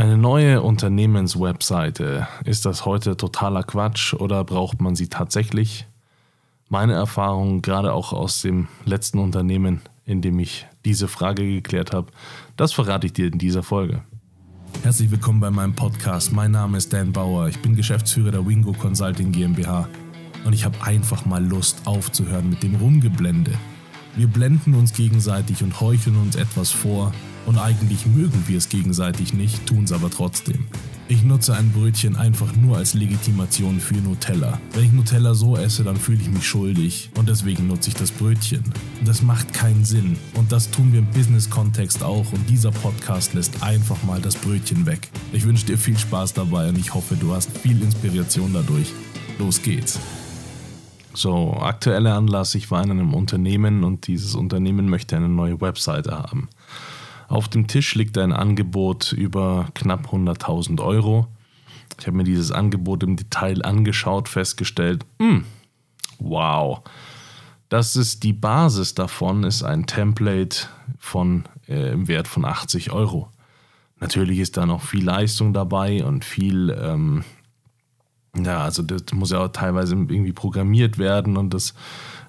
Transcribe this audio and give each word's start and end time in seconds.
Eine 0.00 0.16
neue 0.16 0.62
Unternehmenswebseite, 0.62 2.26
ist 2.46 2.64
das 2.64 2.86
heute 2.86 3.18
totaler 3.18 3.62
Quatsch 3.62 4.14
oder 4.14 4.44
braucht 4.44 4.80
man 4.80 4.96
sie 4.96 5.08
tatsächlich? 5.08 5.86
Meine 6.70 6.94
Erfahrung, 6.94 7.60
gerade 7.60 7.92
auch 7.92 8.14
aus 8.14 8.40
dem 8.40 8.68
letzten 8.86 9.18
Unternehmen, 9.18 9.82
in 10.06 10.22
dem 10.22 10.38
ich 10.38 10.66
diese 10.86 11.06
Frage 11.06 11.46
geklärt 11.46 11.92
habe, 11.92 12.12
das 12.56 12.72
verrate 12.72 13.08
ich 13.08 13.12
dir 13.12 13.26
in 13.26 13.38
dieser 13.38 13.62
Folge. 13.62 14.00
Herzlich 14.82 15.10
willkommen 15.10 15.40
bei 15.40 15.50
meinem 15.50 15.74
Podcast. 15.74 16.32
Mein 16.32 16.52
Name 16.52 16.78
ist 16.78 16.90
Dan 16.94 17.12
Bauer. 17.12 17.48
Ich 17.48 17.60
bin 17.60 17.76
Geschäftsführer 17.76 18.30
der 18.30 18.46
Wingo 18.46 18.72
Consulting 18.72 19.32
GmbH 19.32 19.86
und 20.46 20.54
ich 20.54 20.64
habe 20.64 20.82
einfach 20.82 21.26
mal 21.26 21.44
Lust 21.44 21.82
aufzuhören 21.84 22.48
mit 22.48 22.62
dem 22.62 22.76
Rumgeblende. 22.76 23.52
Wir 24.16 24.28
blenden 24.28 24.72
uns 24.72 24.94
gegenseitig 24.94 25.62
und 25.62 25.78
heucheln 25.78 26.16
uns 26.16 26.36
etwas 26.36 26.70
vor 26.70 27.12
und 27.46 27.58
eigentlich 27.58 28.06
mögen 28.06 28.44
wir 28.46 28.58
es 28.58 28.68
gegenseitig 28.68 29.32
nicht, 29.34 29.66
tun 29.66 29.84
es 29.84 29.92
aber 29.92 30.10
trotzdem. 30.10 30.66
Ich 31.10 31.24
nutze 31.24 31.56
ein 31.56 31.72
Brötchen 31.72 32.14
einfach 32.14 32.54
nur 32.54 32.76
als 32.76 32.94
Legitimation 32.94 33.80
für 33.80 33.96
Nutella. 33.96 34.60
Wenn 34.74 34.84
ich 34.84 34.92
Nutella 34.92 35.34
so 35.34 35.56
esse, 35.56 35.82
dann 35.82 35.96
fühle 35.96 36.20
ich 36.20 36.30
mich 36.30 36.46
schuldig 36.46 37.10
und 37.18 37.28
deswegen 37.28 37.66
nutze 37.66 37.88
ich 37.88 37.96
das 37.96 38.12
Brötchen. 38.12 38.62
Das 39.04 39.20
macht 39.20 39.52
keinen 39.52 39.84
Sinn 39.84 40.16
und 40.34 40.52
das 40.52 40.70
tun 40.70 40.92
wir 40.92 41.00
im 41.00 41.10
Business-Kontext 41.10 42.04
auch 42.04 42.32
und 42.32 42.48
dieser 42.48 42.70
Podcast 42.70 43.34
lässt 43.34 43.60
einfach 43.60 44.00
mal 44.04 44.20
das 44.20 44.36
Brötchen 44.36 44.86
weg. 44.86 45.08
Ich 45.32 45.44
wünsche 45.44 45.66
dir 45.66 45.78
viel 45.78 45.98
Spaß 45.98 46.34
dabei 46.34 46.68
und 46.68 46.78
ich 46.78 46.94
hoffe, 46.94 47.16
du 47.16 47.32
hast 47.32 47.50
viel 47.58 47.82
Inspiration 47.82 48.52
dadurch. 48.52 48.92
Los 49.40 49.60
geht's. 49.60 49.98
So, 51.12 51.54
aktueller 51.54 52.14
Anlass, 52.14 52.54
ich 52.54 52.70
war 52.70 52.84
in 52.84 52.92
einem 52.92 53.14
Unternehmen 53.14 53.82
und 53.82 54.06
dieses 54.06 54.36
Unternehmen 54.36 54.88
möchte 54.88 55.16
eine 55.16 55.28
neue 55.28 55.60
Webseite 55.60 56.12
haben. 56.12 56.48
Auf 57.30 57.46
dem 57.46 57.68
Tisch 57.68 57.94
liegt 57.94 58.18
ein 58.18 58.32
Angebot 58.32 59.12
über 59.12 59.68
knapp 59.74 60.12
100.000 60.12 60.82
Euro. 60.82 61.28
Ich 61.96 62.08
habe 62.08 62.16
mir 62.16 62.24
dieses 62.24 62.50
Angebot 62.50 63.04
im 63.04 63.14
Detail 63.14 63.64
angeschaut, 63.64 64.28
festgestellt, 64.28 65.06
mh, 65.20 65.28
hm, 65.28 65.44
wow, 66.18 66.82
das 67.68 67.94
ist 67.94 68.24
die 68.24 68.32
Basis 68.32 68.96
davon, 68.96 69.44
ist 69.44 69.62
ein 69.62 69.86
Template 69.86 70.66
von 70.98 71.44
äh, 71.68 71.92
im 71.92 72.08
Wert 72.08 72.26
von 72.26 72.44
80 72.44 72.90
Euro. 72.90 73.30
Natürlich 74.00 74.40
ist 74.40 74.56
da 74.56 74.66
noch 74.66 74.82
viel 74.82 75.04
Leistung 75.04 75.52
dabei 75.52 76.04
und 76.04 76.24
viel, 76.24 76.76
ähm, 76.82 77.22
ja, 78.44 78.60
also 78.60 78.82
das 78.82 79.02
muss 79.12 79.30
ja 79.30 79.44
auch 79.44 79.48
teilweise 79.48 79.94
irgendwie 79.94 80.32
programmiert 80.32 80.98
werden 80.98 81.36
und 81.36 81.54
das 81.54 81.74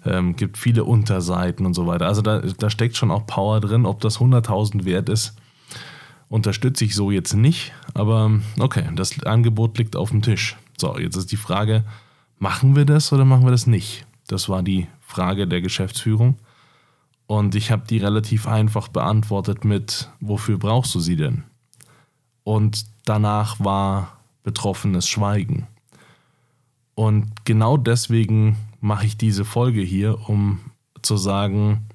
ähm, 0.05 0.35
gibt 0.35 0.57
viele 0.57 0.83
Unterseiten 0.83 1.65
und 1.65 1.73
so 1.73 1.87
weiter. 1.87 2.07
Also 2.07 2.21
da, 2.21 2.39
da 2.39 2.69
steckt 2.69 2.97
schon 2.97 3.11
auch 3.11 3.25
Power 3.25 3.59
drin. 3.59 3.85
Ob 3.85 3.99
das 4.01 4.19
100.000 4.19 4.85
wert 4.85 5.09
ist, 5.09 5.35
unterstütze 6.29 6.85
ich 6.85 6.95
so 6.95 7.11
jetzt 7.11 7.33
nicht. 7.33 7.73
Aber 7.93 8.31
okay, 8.59 8.85
das 8.95 9.23
Angebot 9.23 9.77
liegt 9.77 9.95
auf 9.95 10.09
dem 10.09 10.21
Tisch. 10.21 10.57
So, 10.77 10.97
jetzt 10.97 11.15
ist 11.15 11.31
die 11.31 11.37
Frage, 11.37 11.83
machen 12.39 12.75
wir 12.75 12.85
das 12.85 13.13
oder 13.13 13.25
machen 13.25 13.45
wir 13.45 13.51
das 13.51 13.67
nicht? 13.67 14.05
Das 14.27 14.49
war 14.49 14.63
die 14.63 14.87
Frage 15.01 15.47
der 15.47 15.61
Geschäftsführung. 15.61 16.37
Und 17.27 17.55
ich 17.55 17.71
habe 17.71 17.83
die 17.87 17.97
relativ 17.97 18.47
einfach 18.47 18.87
beantwortet 18.87 19.63
mit, 19.63 20.09
wofür 20.19 20.57
brauchst 20.57 20.95
du 20.95 20.99
sie 20.99 21.15
denn? 21.15 21.43
Und 22.43 22.85
danach 23.05 23.59
war 23.59 24.17
betroffenes 24.43 25.07
Schweigen. 25.07 25.67
Und 26.95 27.45
genau 27.45 27.78
deswegen 27.78 28.58
mache 28.80 29.06
ich 29.06 29.17
diese 29.17 29.45
Folge 29.45 29.81
hier, 29.81 30.30
um 30.30 30.59
zu 31.02 31.17
sagen, 31.17 31.88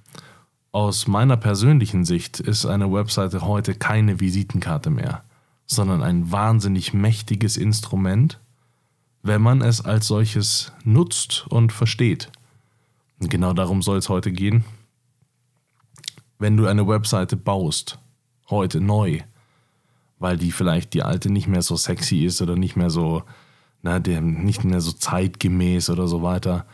aus 0.73 1.07
meiner 1.07 1.37
persönlichen 1.37 2.05
Sicht 2.05 2.41
ist 2.41 2.67
eine 2.67 2.93
Webseite 2.93 3.43
heute 3.43 3.75
keine 3.75 4.21
Visitenkarte 4.21 4.91
mehr, 4.91 5.25
sondern 5.67 6.03
ein 6.03 6.31
wahnsinnig 6.31 6.93
mächtiges 6.93 7.57
Instrument, 7.57 8.41
wenn 9.23 9.43
man 9.43 9.63
es 9.63 9.81
als 9.81 10.07
solches 10.07 10.73
nutzt 10.85 11.47
und 11.49 11.73
versteht. 11.73 12.31
Und 13.21 13.31
genau 13.31 13.53
darum 13.53 13.83
soll 13.83 13.99
es 13.99 14.09
heute 14.09 14.31
gehen. 14.33 14.65
Wenn 16.39 16.57
du 16.57 16.67
eine 16.67 16.87
Webseite 16.87 17.37
baust, 17.37 17.99
heute 18.51 18.81
neu, 18.81 19.21
weil 20.19 20.37
die 20.37 20.53
vielleicht 20.53 20.93
die 20.95 21.03
alte 21.03 21.31
nicht 21.31 21.49
mehr 21.49 21.63
so 21.63 21.77
sexy 21.77 22.25
ist 22.25 22.43
oder 22.43 22.57
nicht 22.57 22.77
mehr 22.77 22.91
so 22.91 23.23
na, 23.87 24.01
der 24.01 24.21
nicht 24.21 24.65
mehr 24.65 24.81
so 24.81 24.91
zeitgemäß 24.91 25.91
oder 25.91 26.09
so 26.09 26.21
weiter, 26.21 26.67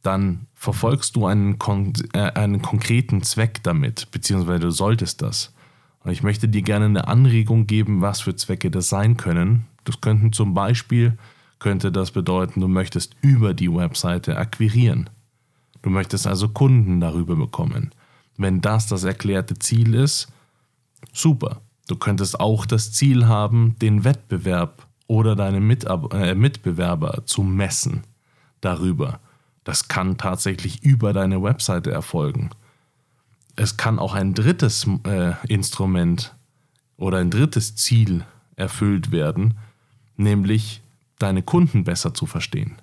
dann 0.00 0.46
verfolgst 0.54 1.14
du 1.14 1.26
einen, 1.26 1.58
äh, 2.14 2.18
einen 2.18 2.62
konkreten 2.62 3.22
Zweck 3.22 3.62
damit, 3.62 4.10
beziehungsweise 4.10 4.60
du 4.60 4.70
solltest 4.70 5.20
das. 5.20 5.52
Und 6.00 6.10
ich 6.10 6.22
möchte 6.22 6.48
dir 6.48 6.62
gerne 6.62 6.86
eine 6.86 7.06
Anregung 7.06 7.66
geben, 7.66 8.00
was 8.00 8.22
für 8.22 8.34
Zwecke 8.34 8.70
das 8.70 8.88
sein 8.88 9.18
können. 9.18 9.66
Das 9.84 10.00
könnten 10.00 10.32
zum 10.32 10.54
Beispiel, 10.54 11.18
könnte 11.58 11.92
das 11.92 12.12
bedeuten, 12.12 12.60
du 12.62 12.68
möchtest 12.68 13.14
über 13.20 13.52
die 13.52 13.72
Webseite 13.72 14.38
akquirieren. 14.38 15.10
Du 15.82 15.90
möchtest 15.90 16.26
also 16.26 16.48
Kunden 16.48 16.98
darüber 16.98 17.36
bekommen. 17.36 17.90
Wenn 18.38 18.62
das 18.62 18.86
das 18.86 19.04
erklärte 19.04 19.58
Ziel 19.58 19.94
ist, 19.94 20.28
super. 21.12 21.60
Du 21.88 21.96
könntest 21.96 22.40
auch 22.40 22.64
das 22.64 22.92
Ziel 22.92 23.26
haben, 23.26 23.76
den 23.82 24.04
Wettbewerb 24.04 24.86
oder 25.06 25.36
deine 25.36 25.60
Mitab 25.60 26.12
äh, 26.14 26.34
Mitbewerber 26.34 27.22
zu 27.26 27.42
messen 27.42 28.02
darüber. 28.60 29.20
Das 29.64 29.88
kann 29.88 30.18
tatsächlich 30.18 30.82
über 30.82 31.12
deine 31.12 31.42
Webseite 31.42 31.90
erfolgen. 31.90 32.50
Es 33.56 33.76
kann 33.76 33.98
auch 33.98 34.14
ein 34.14 34.34
drittes 34.34 34.86
äh, 35.06 35.32
Instrument 35.48 36.34
oder 36.96 37.18
ein 37.18 37.30
drittes 37.30 37.76
Ziel 37.76 38.24
erfüllt 38.56 39.10
werden, 39.10 39.58
nämlich 40.16 40.82
deine 41.18 41.42
Kunden 41.42 41.84
besser 41.84 42.14
zu 42.14 42.26
verstehen. 42.26 42.76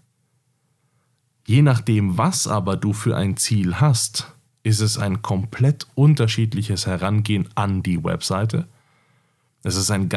Je 1.46 1.62
nachdem, 1.62 2.18
was 2.18 2.48
aber 2.48 2.78
du 2.78 2.94
für 2.94 3.16
ein 3.16 3.38
Ziel 3.38 3.80
hast, 3.80 4.34
ist 4.64 4.80
es 4.80 4.98
ein 4.98 5.22
komplett 5.22 5.88
unterschiedliches 5.96 6.86
Herangehen 6.86 7.50
an 7.56 7.84
die 7.84 8.04
Webseite. 8.04 8.68
Es 9.64 9.76
ist 9.76 9.92
ein 9.92 10.10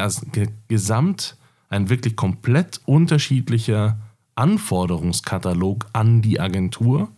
Gesamt 0.67 1.37
ein 1.75 1.89
wirklich 1.89 2.15
komplett 2.15 2.81
unterschiedlicher 2.85 3.99
Anforderungskatalog 4.35 5.87
an 5.93 6.21
die 6.21 6.39
Agentur 6.39 7.09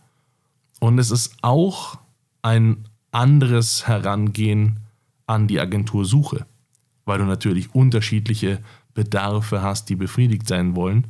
und 0.80 0.98
es 0.98 1.10
ist 1.10 1.36
auch 1.42 1.98
ein 2.42 2.88
anderes 3.10 3.86
Herangehen 3.86 4.80
an 5.26 5.46
die 5.46 5.60
Agentursuche, 5.60 6.46
weil 7.04 7.18
du 7.18 7.24
natürlich 7.24 7.74
unterschiedliche 7.74 8.60
Bedarfe 8.94 9.62
hast, 9.62 9.88
die 9.88 9.96
befriedigt 9.96 10.48
sein 10.48 10.74
wollen 10.74 11.06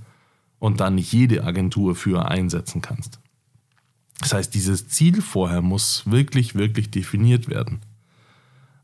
und 0.59 0.81
dann 0.81 0.97
nicht 0.97 1.13
jede 1.13 1.45
Agentur 1.45 1.95
für 1.95 2.29
einsetzen 2.29 2.83
kannst. 2.83 3.19
Das 4.21 4.35
heißt, 4.35 4.55
dieses 4.55 4.89
Ziel 4.89 5.23
vorher 5.23 5.63
muss 5.63 6.03
wirklich, 6.05 6.55
wirklich 6.55 6.91
definiert 6.91 7.49
werden. 7.49 7.81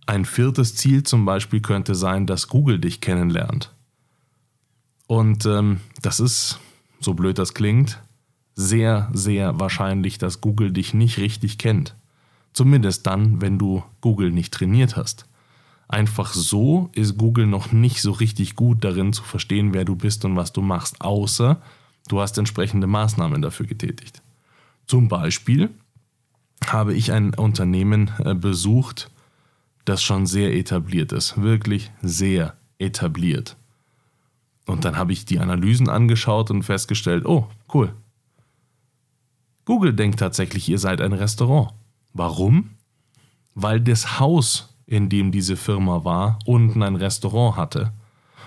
Ein 0.07 0.25
viertes 0.25 0.77
Ziel 0.77 1.03
zum 1.03 1.25
Beispiel 1.25 1.61
könnte 1.61 1.95
sein, 1.95 2.27
dass 2.27 2.49
Google 2.49 2.79
dich 2.79 3.01
kennenlernt. 3.01 3.74
Und 5.07 5.47
ähm, 5.47 5.81
das 6.03 6.21
ist, 6.21 6.59
so 7.01 7.15
blöd 7.15 7.39
das 7.39 7.55
klingt, 7.55 8.01
sehr, 8.55 9.11
sehr 9.13 9.59
wahrscheinlich, 9.59 10.19
dass 10.19 10.41
Google 10.41 10.73
dich 10.73 10.95
nicht 10.95 11.19
richtig 11.19 11.59
kennt. 11.59 11.97
Zumindest 12.53 13.07
dann, 13.07 13.41
wenn 13.41 13.59
du 13.59 13.83
Google 14.01 14.31
nicht 14.31 14.55
trainiert 14.55 14.97
hast. 14.97 15.27
Einfach 15.89 16.33
so 16.33 16.89
ist 16.93 17.19
Google 17.19 17.47
noch 17.47 17.73
nicht 17.73 18.01
so 18.01 18.13
richtig 18.13 18.57
gut 18.57 18.85
darin 18.85 19.13
zu 19.13 19.23
verstehen, 19.23 19.75
wer 19.75 19.85
du 19.85 19.97
bist 19.97 20.25
und 20.25 20.37
was 20.37 20.53
du 20.53 20.63
machst, 20.63 21.01
außer 21.01 21.61
du 22.09 22.21
hast 22.21 22.39
entsprechende 22.39 22.87
Maßnahmen 22.87 23.43
dafür 23.43 23.67
getätigt. 23.67 24.23
Zum 24.87 25.09
Beispiel 25.09 25.71
habe 26.67 26.95
ich 26.95 27.13
ein 27.13 27.35
Unternehmen 27.35 28.11
äh, 28.25 28.35
besucht, 28.35 29.11
das 29.85 30.03
schon 30.03 30.27
sehr 30.27 30.55
etabliert 30.55 31.13
ist, 31.13 31.41
wirklich 31.41 31.91
sehr 32.01 32.57
etabliert. 32.79 33.57
Und 34.66 34.84
dann 34.84 34.96
habe 34.96 35.12
ich 35.12 35.25
die 35.25 35.38
Analysen 35.38 35.88
angeschaut 35.88 36.50
und 36.50 36.62
festgestellt, 36.62 37.26
oh, 37.26 37.49
cool. 37.72 37.93
Google 39.64 39.93
denkt 39.93 40.19
tatsächlich, 40.19 40.69
ihr 40.69 40.78
seid 40.78 41.00
ein 41.00 41.12
Restaurant. 41.12 41.72
Warum? 42.12 42.70
Weil 43.55 43.81
das 43.81 44.19
Haus, 44.20 44.75
in 44.87 45.08
dem 45.08 45.32
diese 45.32 45.56
Firma 45.56 46.05
war, 46.05 46.38
unten 46.44 46.82
ein 46.82 46.96
Restaurant 46.96 47.56
hatte. 47.56 47.93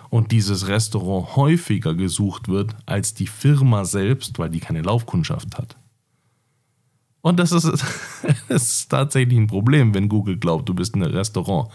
Und 0.10 0.32
dieses 0.32 0.68
Restaurant 0.68 1.36
häufiger 1.36 1.94
gesucht 1.94 2.48
wird 2.48 2.76
als 2.86 3.14
die 3.14 3.28
Firma 3.28 3.84
selbst, 3.84 4.40
weil 4.40 4.50
die 4.50 4.60
keine 4.60 4.82
Laufkundschaft 4.82 5.58
hat. 5.58 5.76
Und 7.22 7.40
das 7.40 7.52
ist, 7.52 7.66
das 8.48 8.64
ist 8.64 8.90
tatsächlich 8.90 9.38
ein 9.38 9.48
Problem, 9.48 9.94
wenn 9.94 10.08
Google 10.08 10.38
glaubt, 10.38 10.70
du 10.70 10.74
bist 10.74 10.96
ein 10.96 11.04
Restaurant, 11.04 11.70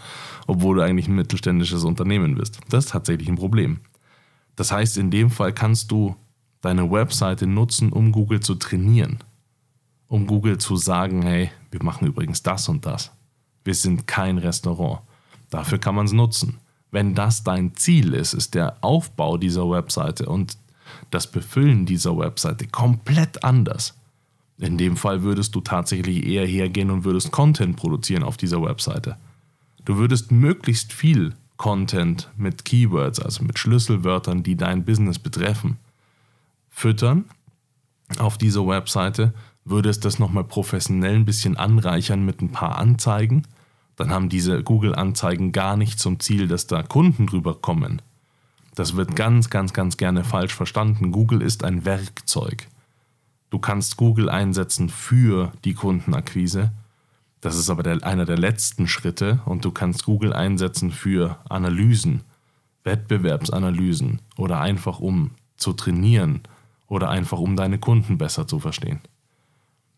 obwohl 0.47 0.77
du 0.77 0.81
eigentlich 0.81 1.07
ein 1.07 1.15
mittelständisches 1.15 1.83
Unternehmen 1.83 2.35
bist. 2.35 2.59
Das 2.69 2.85
ist 2.85 2.91
tatsächlich 2.91 3.29
ein 3.29 3.35
Problem. 3.35 3.79
Das 4.55 4.71
heißt, 4.71 4.97
in 4.97 5.11
dem 5.11 5.29
Fall 5.29 5.53
kannst 5.53 5.91
du 5.91 6.15
deine 6.61 6.89
Webseite 6.91 7.47
nutzen, 7.47 7.91
um 7.91 8.11
Google 8.11 8.39
zu 8.39 8.55
trainieren. 8.55 9.19
Um 10.07 10.27
Google 10.27 10.57
zu 10.57 10.77
sagen, 10.77 11.23
hey, 11.23 11.51
wir 11.71 11.83
machen 11.83 12.07
übrigens 12.07 12.43
das 12.43 12.69
und 12.69 12.85
das. 12.85 13.11
Wir 13.63 13.73
sind 13.73 14.07
kein 14.07 14.37
Restaurant. 14.37 15.01
Dafür 15.49 15.77
kann 15.77 15.95
man 15.95 16.05
es 16.05 16.13
nutzen. 16.13 16.59
Wenn 16.91 17.15
das 17.15 17.43
dein 17.43 17.75
Ziel 17.75 18.13
ist, 18.13 18.33
ist 18.33 18.53
der 18.53 18.77
Aufbau 18.81 19.37
dieser 19.37 19.69
Webseite 19.69 20.27
und 20.27 20.57
das 21.09 21.29
Befüllen 21.31 21.85
dieser 21.85 22.17
Webseite 22.17 22.67
komplett 22.67 23.43
anders. 23.43 23.95
In 24.59 24.77
dem 24.77 24.95
Fall 24.95 25.23
würdest 25.23 25.55
du 25.55 25.61
tatsächlich 25.61 26.25
eher 26.25 26.45
hergehen 26.45 26.91
und 26.91 27.03
würdest 27.03 27.31
Content 27.31 27.75
produzieren 27.75 28.23
auf 28.23 28.37
dieser 28.37 28.61
Webseite. 28.61 29.17
Du 29.85 29.97
würdest 29.97 30.31
möglichst 30.31 30.93
viel 30.93 31.35
Content 31.57 32.29
mit 32.35 32.65
Keywords, 32.65 33.19
also 33.19 33.43
mit 33.43 33.59
Schlüsselwörtern, 33.59 34.43
die 34.43 34.55
dein 34.55 34.85
Business 34.85 35.19
betreffen, 35.19 35.77
füttern 36.69 37.25
auf 38.17 38.37
dieser 38.37 38.67
Webseite, 38.67 39.33
würdest 39.65 40.05
das 40.05 40.19
nochmal 40.19 40.43
professionell 40.43 41.15
ein 41.15 41.25
bisschen 41.25 41.57
anreichern 41.57 42.25
mit 42.25 42.41
ein 42.41 42.51
paar 42.51 42.77
Anzeigen. 42.77 43.47
Dann 43.95 44.09
haben 44.09 44.29
diese 44.29 44.63
Google-Anzeigen 44.63 45.51
gar 45.51 45.77
nicht 45.77 45.99
zum 45.99 46.19
Ziel, 46.19 46.47
dass 46.47 46.67
da 46.67 46.83
Kunden 46.83 47.27
drüber 47.27 47.55
kommen. 47.55 48.01
Das 48.75 48.95
wird 48.95 49.15
ganz, 49.15 49.49
ganz, 49.49 49.73
ganz 49.73 49.97
gerne 49.97 50.23
falsch 50.23 50.53
verstanden. 50.53 51.11
Google 51.11 51.41
ist 51.41 51.63
ein 51.63 51.85
Werkzeug. 51.85 52.67
Du 53.51 53.59
kannst 53.59 53.97
Google 53.97 54.29
einsetzen 54.29 54.89
für 54.89 55.51
die 55.63 55.75
Kundenakquise. 55.75 56.71
Das 57.43 57.57
ist 57.57 57.69
aber 57.69 57.83
der, 57.83 58.01
einer 58.05 58.23
der 58.23 58.37
letzten 58.37 58.87
Schritte 58.87 59.41
und 59.43 59.65
du 59.65 59.71
kannst 59.71 60.05
Google 60.05 60.31
einsetzen 60.31 60.91
für 60.91 61.39
Analysen, 61.49 62.21
Wettbewerbsanalysen 62.85 64.21
oder 64.37 64.61
einfach 64.61 64.99
um 64.99 65.31
zu 65.57 65.73
trainieren 65.73 66.43
oder 66.87 67.09
einfach 67.09 67.39
um 67.39 67.57
deine 67.57 67.79
Kunden 67.79 68.17
besser 68.17 68.47
zu 68.47 68.59
verstehen. 68.59 69.01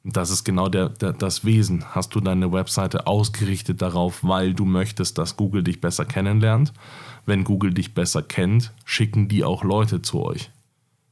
Das 0.03 0.31
ist 0.31 0.43
genau 0.43 0.69
der, 0.69 0.89
der, 0.89 1.13
das 1.13 1.45
Wesen. 1.45 1.85
Hast 1.93 2.15
du 2.15 2.19
deine 2.19 2.51
Webseite 2.51 3.05
ausgerichtet 3.05 3.79
darauf, 3.79 4.23
weil 4.23 4.55
du 4.55 4.65
möchtest, 4.65 5.19
dass 5.19 5.37
Google 5.37 5.61
dich 5.61 5.79
besser 5.79 6.05
kennenlernt? 6.05 6.73
Wenn 7.27 7.43
Google 7.43 7.75
dich 7.75 7.93
besser 7.93 8.23
kennt, 8.23 8.73
schicken 8.85 9.27
die 9.27 9.43
auch 9.43 9.63
Leute 9.63 10.01
zu 10.01 10.23
euch. 10.23 10.49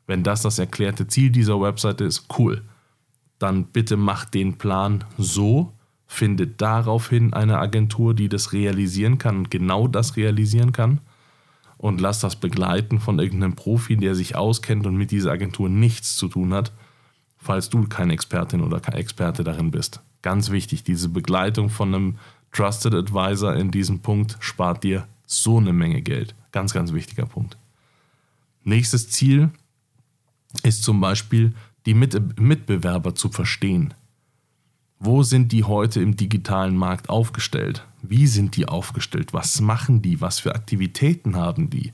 Wenn 0.07 0.23
das 0.23 0.41
das 0.41 0.57
erklärte 0.57 1.05
Ziel 1.05 1.29
dieser 1.29 1.61
Webseite 1.61 2.05
ist, 2.05 2.25
cool. 2.39 2.63
Dann 3.37 3.65
bitte 3.65 3.97
macht 3.97 4.33
den 4.33 4.57
Plan 4.57 5.03
so, 5.19 5.73
findet 6.13 6.61
daraufhin 6.61 7.33
eine 7.33 7.59
Agentur, 7.59 8.13
die 8.13 8.29
das 8.29 8.53
realisieren 8.53 9.17
kann 9.17 9.37
und 9.37 9.51
genau 9.51 9.87
das 9.87 10.15
realisieren 10.15 10.71
kann 10.71 10.99
und 11.77 11.99
lasst 11.99 12.23
das 12.23 12.35
begleiten 12.35 12.99
von 12.99 13.19
irgendeinem 13.19 13.55
Profi, 13.55 13.97
der 13.97 14.15
sich 14.15 14.35
auskennt 14.35 14.85
und 14.85 14.95
mit 14.95 15.11
dieser 15.11 15.31
Agentur 15.31 15.69
nichts 15.69 16.15
zu 16.15 16.27
tun 16.27 16.53
hat 16.53 16.71
falls 17.43 17.69
du 17.69 17.85
keine 17.87 18.13
Expertin 18.13 18.61
oder 18.61 18.79
kein 18.79 18.95
Experte 18.95 19.43
darin 19.43 19.69
bist. 19.69 20.01
Ganz 20.21 20.49
wichtig, 20.49 20.83
diese 20.83 21.09
Begleitung 21.09 21.69
von 21.69 21.93
einem 21.93 22.17
Trusted 22.51 22.93
Advisor 22.93 23.55
in 23.55 23.71
diesem 23.71 23.99
Punkt 23.99 24.37
spart 24.39 24.83
dir 24.83 25.07
so 25.25 25.57
eine 25.57 25.73
Menge 25.73 26.01
Geld. 26.01 26.35
Ganz, 26.51 26.73
ganz 26.73 26.93
wichtiger 26.93 27.25
Punkt. 27.25 27.57
Nächstes 28.63 29.09
Ziel 29.09 29.49
ist 30.63 30.83
zum 30.83 31.01
Beispiel, 31.01 31.53
die 31.85 31.93
Mitbewerber 31.93 33.13
zu 33.13 33.29
verstehen. 33.29 33.93
Wo 35.05 35.21
sind 35.21 35.51
die 35.51 35.65
heute 35.65 36.01
im 36.01 36.15
digitalen 36.15 36.77
Markt 36.77 37.09
aufgestellt? 37.09 37.85
Wie 38.01 38.25
sind 38.25 38.55
die 38.55 38.69
aufgestellt? 38.69 39.33
Was 39.33 39.59
machen 39.59 40.01
die? 40.01 40.21
Was 40.21 40.39
für 40.39 40.55
Aktivitäten 40.55 41.35
haben 41.35 41.69
die? 41.69 41.91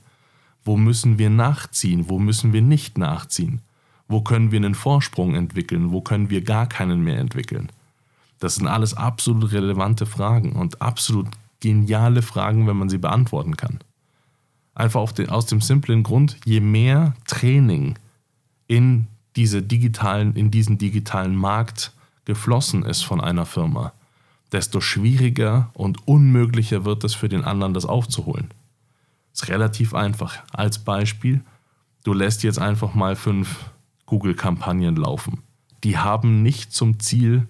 Wo 0.62 0.76
müssen 0.76 1.18
wir 1.18 1.28
nachziehen? 1.28 2.08
Wo 2.08 2.20
müssen 2.20 2.52
wir 2.52 2.62
nicht 2.62 2.98
nachziehen? 2.98 3.62
Wo 4.06 4.20
können 4.20 4.52
wir 4.52 4.58
einen 4.58 4.76
Vorsprung 4.76 5.34
entwickeln? 5.34 5.90
Wo 5.90 6.02
können 6.02 6.30
wir 6.30 6.42
gar 6.42 6.68
keinen 6.68 7.02
mehr 7.02 7.18
entwickeln? 7.18 7.72
Das 8.38 8.54
sind 8.54 8.68
alles 8.68 8.94
absolut 8.94 9.50
relevante 9.50 10.06
Fragen 10.06 10.52
und 10.52 10.80
absolut 10.80 11.26
geniale 11.58 12.22
Fragen, 12.22 12.68
wenn 12.68 12.76
man 12.76 12.90
sie 12.90 12.98
beantworten 12.98 13.56
kann. 13.56 13.80
Einfach 14.76 15.10
den, 15.10 15.30
aus 15.30 15.46
dem 15.46 15.60
simplen 15.60 16.04
Grund, 16.04 16.36
je 16.44 16.60
mehr 16.60 17.14
Training 17.26 17.98
in, 18.68 19.08
diese 19.34 19.62
digitalen, 19.62 20.36
in 20.36 20.52
diesen 20.52 20.78
digitalen 20.78 21.34
Markt 21.34 21.92
geflossen 22.30 22.84
ist 22.84 23.02
von 23.02 23.20
einer 23.20 23.44
Firma, 23.44 23.92
desto 24.52 24.80
schwieriger 24.80 25.70
und 25.72 26.06
unmöglicher 26.06 26.84
wird 26.84 27.02
es 27.02 27.12
für 27.12 27.28
den 27.28 27.42
anderen, 27.42 27.74
das 27.74 27.86
aufzuholen. 27.86 28.54
Ist 29.32 29.48
relativ 29.48 29.94
einfach. 29.94 30.38
Als 30.52 30.78
Beispiel, 30.78 31.40
du 32.04 32.12
lässt 32.12 32.44
jetzt 32.44 32.60
einfach 32.60 32.94
mal 32.94 33.16
fünf 33.16 33.70
Google-Kampagnen 34.06 34.94
laufen. 34.94 35.42
Die 35.82 35.98
haben 35.98 36.44
nicht 36.44 36.72
zum 36.72 37.00
Ziel, 37.00 37.48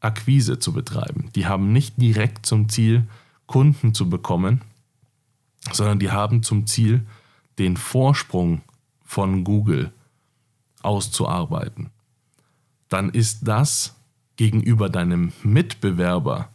Akquise 0.00 0.58
zu 0.58 0.74
betreiben. 0.74 1.30
Die 1.34 1.46
haben 1.46 1.72
nicht 1.72 1.94
direkt 1.96 2.44
zum 2.44 2.68
Ziel, 2.68 3.08
Kunden 3.46 3.94
zu 3.94 4.10
bekommen, 4.10 4.60
sondern 5.72 5.98
die 5.98 6.10
haben 6.10 6.42
zum 6.42 6.66
Ziel, 6.66 7.06
den 7.58 7.78
Vorsprung 7.78 8.60
von 9.02 9.44
Google 9.44 9.92
auszuarbeiten. 10.82 11.88
Dann 12.92 13.08
ist 13.08 13.48
das 13.48 13.94
gegenüber 14.36 14.90
deinem 14.90 15.32
Mitbewerber 15.42 16.50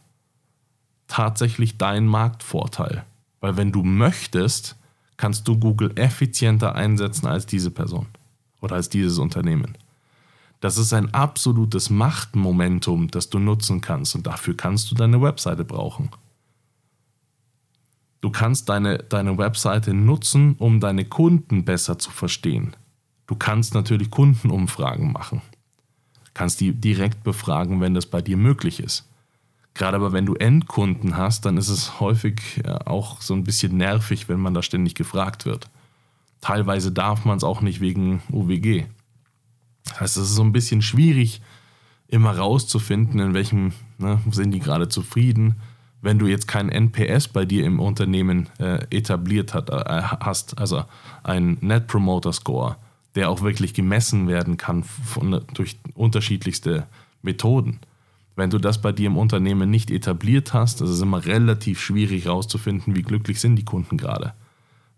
tatsächlich 1.08 1.78
dein 1.78 2.06
Marktvorteil. 2.06 3.04
Weil 3.40 3.56
wenn 3.56 3.72
du 3.72 3.82
möchtest, 3.82 4.76
kannst 5.16 5.48
du 5.48 5.58
Google 5.58 5.90
effizienter 5.96 6.76
einsetzen 6.76 7.26
als 7.26 7.46
diese 7.46 7.72
Person 7.72 8.06
oder 8.60 8.76
als 8.76 8.88
dieses 8.88 9.18
Unternehmen. 9.18 9.76
Das 10.60 10.78
ist 10.78 10.92
ein 10.92 11.12
absolutes 11.12 11.90
Machtmomentum, 11.90 13.10
das 13.10 13.30
du 13.30 13.40
nutzen 13.40 13.80
kannst 13.80 14.14
und 14.14 14.26
dafür 14.28 14.56
kannst 14.56 14.92
du 14.92 14.94
deine 14.94 15.20
Webseite 15.20 15.64
brauchen. 15.64 16.10
Du 18.20 18.30
kannst 18.30 18.68
deine, 18.68 18.98
deine 18.98 19.38
Webseite 19.38 19.92
nutzen, 19.92 20.54
um 20.58 20.78
deine 20.78 21.04
Kunden 21.04 21.64
besser 21.64 21.98
zu 21.98 22.12
verstehen. 22.12 22.76
Du 23.26 23.34
kannst 23.34 23.74
natürlich 23.74 24.10
Kundenumfragen 24.10 25.12
machen. 25.12 25.42
Kannst 26.38 26.60
die 26.60 26.72
direkt 26.72 27.24
befragen, 27.24 27.80
wenn 27.80 27.94
das 27.94 28.06
bei 28.06 28.22
dir 28.22 28.36
möglich 28.36 28.78
ist. 28.78 29.08
Gerade 29.74 29.96
aber 29.96 30.12
wenn 30.12 30.24
du 30.24 30.36
Endkunden 30.36 31.16
hast, 31.16 31.44
dann 31.44 31.56
ist 31.56 31.68
es 31.68 31.98
häufig 31.98 32.60
äh, 32.62 32.70
auch 32.84 33.20
so 33.20 33.34
ein 33.34 33.42
bisschen 33.42 33.76
nervig, 33.76 34.28
wenn 34.28 34.38
man 34.38 34.54
da 34.54 34.62
ständig 34.62 34.94
gefragt 34.94 35.46
wird. 35.46 35.68
Teilweise 36.40 36.92
darf 36.92 37.24
man 37.24 37.38
es 37.38 37.42
auch 37.42 37.60
nicht 37.60 37.80
wegen 37.80 38.22
UWG. 38.30 38.84
Das 39.82 40.00
heißt, 40.00 40.16
es 40.18 40.28
ist 40.28 40.36
so 40.36 40.44
ein 40.44 40.52
bisschen 40.52 40.80
schwierig, 40.80 41.42
immer 42.06 42.38
rauszufinden, 42.38 43.18
in 43.18 43.34
welchem 43.34 43.72
ne, 43.98 44.20
sind 44.30 44.52
die 44.52 44.60
gerade 44.60 44.88
zufrieden. 44.88 45.56
Wenn 46.02 46.20
du 46.20 46.28
jetzt 46.28 46.46
keinen 46.46 46.68
NPS 46.68 47.26
bei 47.26 47.46
dir 47.46 47.64
im 47.64 47.80
Unternehmen 47.80 48.48
äh, 48.60 48.86
etabliert 48.96 49.54
hat, 49.54 49.70
äh, 49.70 50.02
hast, 50.20 50.56
also 50.56 50.84
ein 51.24 51.58
Net 51.62 51.88
Promoter 51.88 52.32
Score, 52.32 52.76
der 53.14 53.30
auch 53.30 53.42
wirklich 53.42 53.74
gemessen 53.74 54.28
werden 54.28 54.56
kann 54.56 54.84
von, 54.84 55.40
durch 55.54 55.78
unterschiedlichste 55.94 56.86
Methoden. 57.22 57.80
Wenn 58.36 58.50
du 58.50 58.58
das 58.58 58.80
bei 58.80 58.92
dir 58.92 59.08
im 59.08 59.16
Unternehmen 59.16 59.70
nicht 59.70 59.90
etabliert 59.90 60.52
hast, 60.52 60.80
ist 60.80 60.90
es 60.90 61.00
immer 61.00 61.24
relativ 61.24 61.80
schwierig 61.80 62.26
herauszufinden, 62.26 62.94
wie 62.94 63.02
glücklich 63.02 63.40
sind 63.40 63.56
die 63.56 63.64
Kunden 63.64 63.96
gerade 63.96 64.34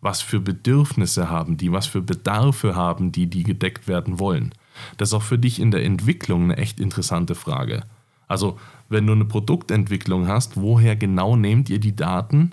was 0.00 0.22
für 0.22 0.40
Bedürfnisse 0.40 1.28
haben 1.28 1.56
die, 1.56 1.72
was 1.72 1.86
für 1.86 2.00
Bedarfe 2.00 2.74
haben 2.74 3.12
die, 3.12 3.26
die 3.26 3.42
gedeckt 3.42 3.88
werden 3.88 4.18
wollen. 4.18 4.52
Das 4.96 5.10
ist 5.10 5.14
auch 5.14 5.22
für 5.22 5.38
dich 5.38 5.60
in 5.60 5.70
der 5.70 5.84
Entwicklung 5.84 6.44
eine 6.44 6.56
echt 6.56 6.80
interessante 6.80 7.34
Frage. 7.34 7.84
Also, 8.28 8.58
wenn 8.88 9.06
du 9.06 9.12
eine 9.12 9.24
Produktentwicklung 9.24 10.26
hast, 10.26 10.56
woher 10.56 10.96
genau 10.96 11.36
nehmt 11.36 11.68
ihr 11.68 11.80
die 11.80 11.96
Daten, 11.96 12.52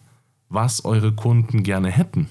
was 0.50 0.84
eure 0.86 1.14
Kunden 1.14 1.64
gerne 1.64 1.90
hätten? 1.90 2.28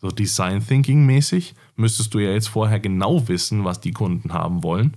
So 0.00 0.08
Design 0.08 0.64
Thinking 0.64 1.06
mäßig 1.06 1.54
müsstest 1.78 2.12
du 2.14 2.18
ja 2.18 2.30
jetzt 2.30 2.48
vorher 2.48 2.80
genau 2.80 3.28
wissen, 3.28 3.64
was 3.64 3.80
die 3.80 3.92
Kunden 3.92 4.32
haben 4.32 4.62
wollen 4.62 4.96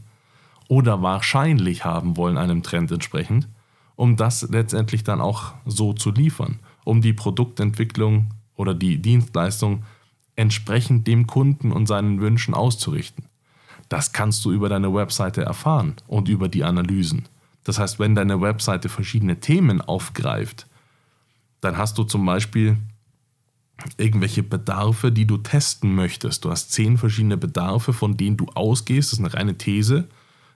oder 0.67 1.01
wahrscheinlich 1.01 1.85
haben 1.85 2.17
wollen 2.17 2.37
einem 2.37 2.63
Trend 2.63 2.91
entsprechend, 2.91 3.47
um 3.95 4.15
das 4.15 4.41
letztendlich 4.49 5.03
dann 5.03 5.21
auch 5.21 5.53
so 5.65 5.93
zu 5.93 6.11
liefern, 6.11 6.59
um 6.83 7.01
die 7.01 7.13
Produktentwicklung 7.13 8.31
oder 8.55 8.73
die 8.73 9.01
Dienstleistung 9.01 9.83
entsprechend 10.35 11.07
dem 11.07 11.27
Kunden 11.27 11.71
und 11.71 11.87
seinen 11.87 12.19
Wünschen 12.21 12.53
auszurichten. 12.53 13.25
Das 13.89 14.13
kannst 14.13 14.45
du 14.45 14.51
über 14.51 14.69
deine 14.69 14.93
Webseite 14.93 15.43
erfahren 15.43 15.95
und 16.07 16.29
über 16.29 16.47
die 16.47 16.63
Analysen. 16.63 17.27
Das 17.63 17.77
heißt, 17.77 17.99
wenn 17.99 18.15
deine 18.15 18.41
Webseite 18.41 18.89
verschiedene 18.89 19.39
Themen 19.39 19.81
aufgreift, 19.81 20.67
dann 21.59 21.77
hast 21.77 21.97
du 21.97 22.03
zum 22.03 22.25
Beispiel 22.25 22.77
irgendwelche 23.97 24.43
Bedarfe, 24.43 25.11
die 25.11 25.25
du 25.25 25.37
testen 25.37 25.95
möchtest. 25.95 26.45
Du 26.45 26.51
hast 26.51 26.71
zehn 26.71 26.97
verschiedene 26.97 27.37
Bedarfe, 27.37 27.93
von 27.93 28.17
denen 28.17 28.37
du 28.37 28.47
ausgehst. 28.53 29.11
Das 29.11 29.19
ist 29.19 29.25
eine 29.25 29.33
reine 29.33 29.57
These, 29.57 30.07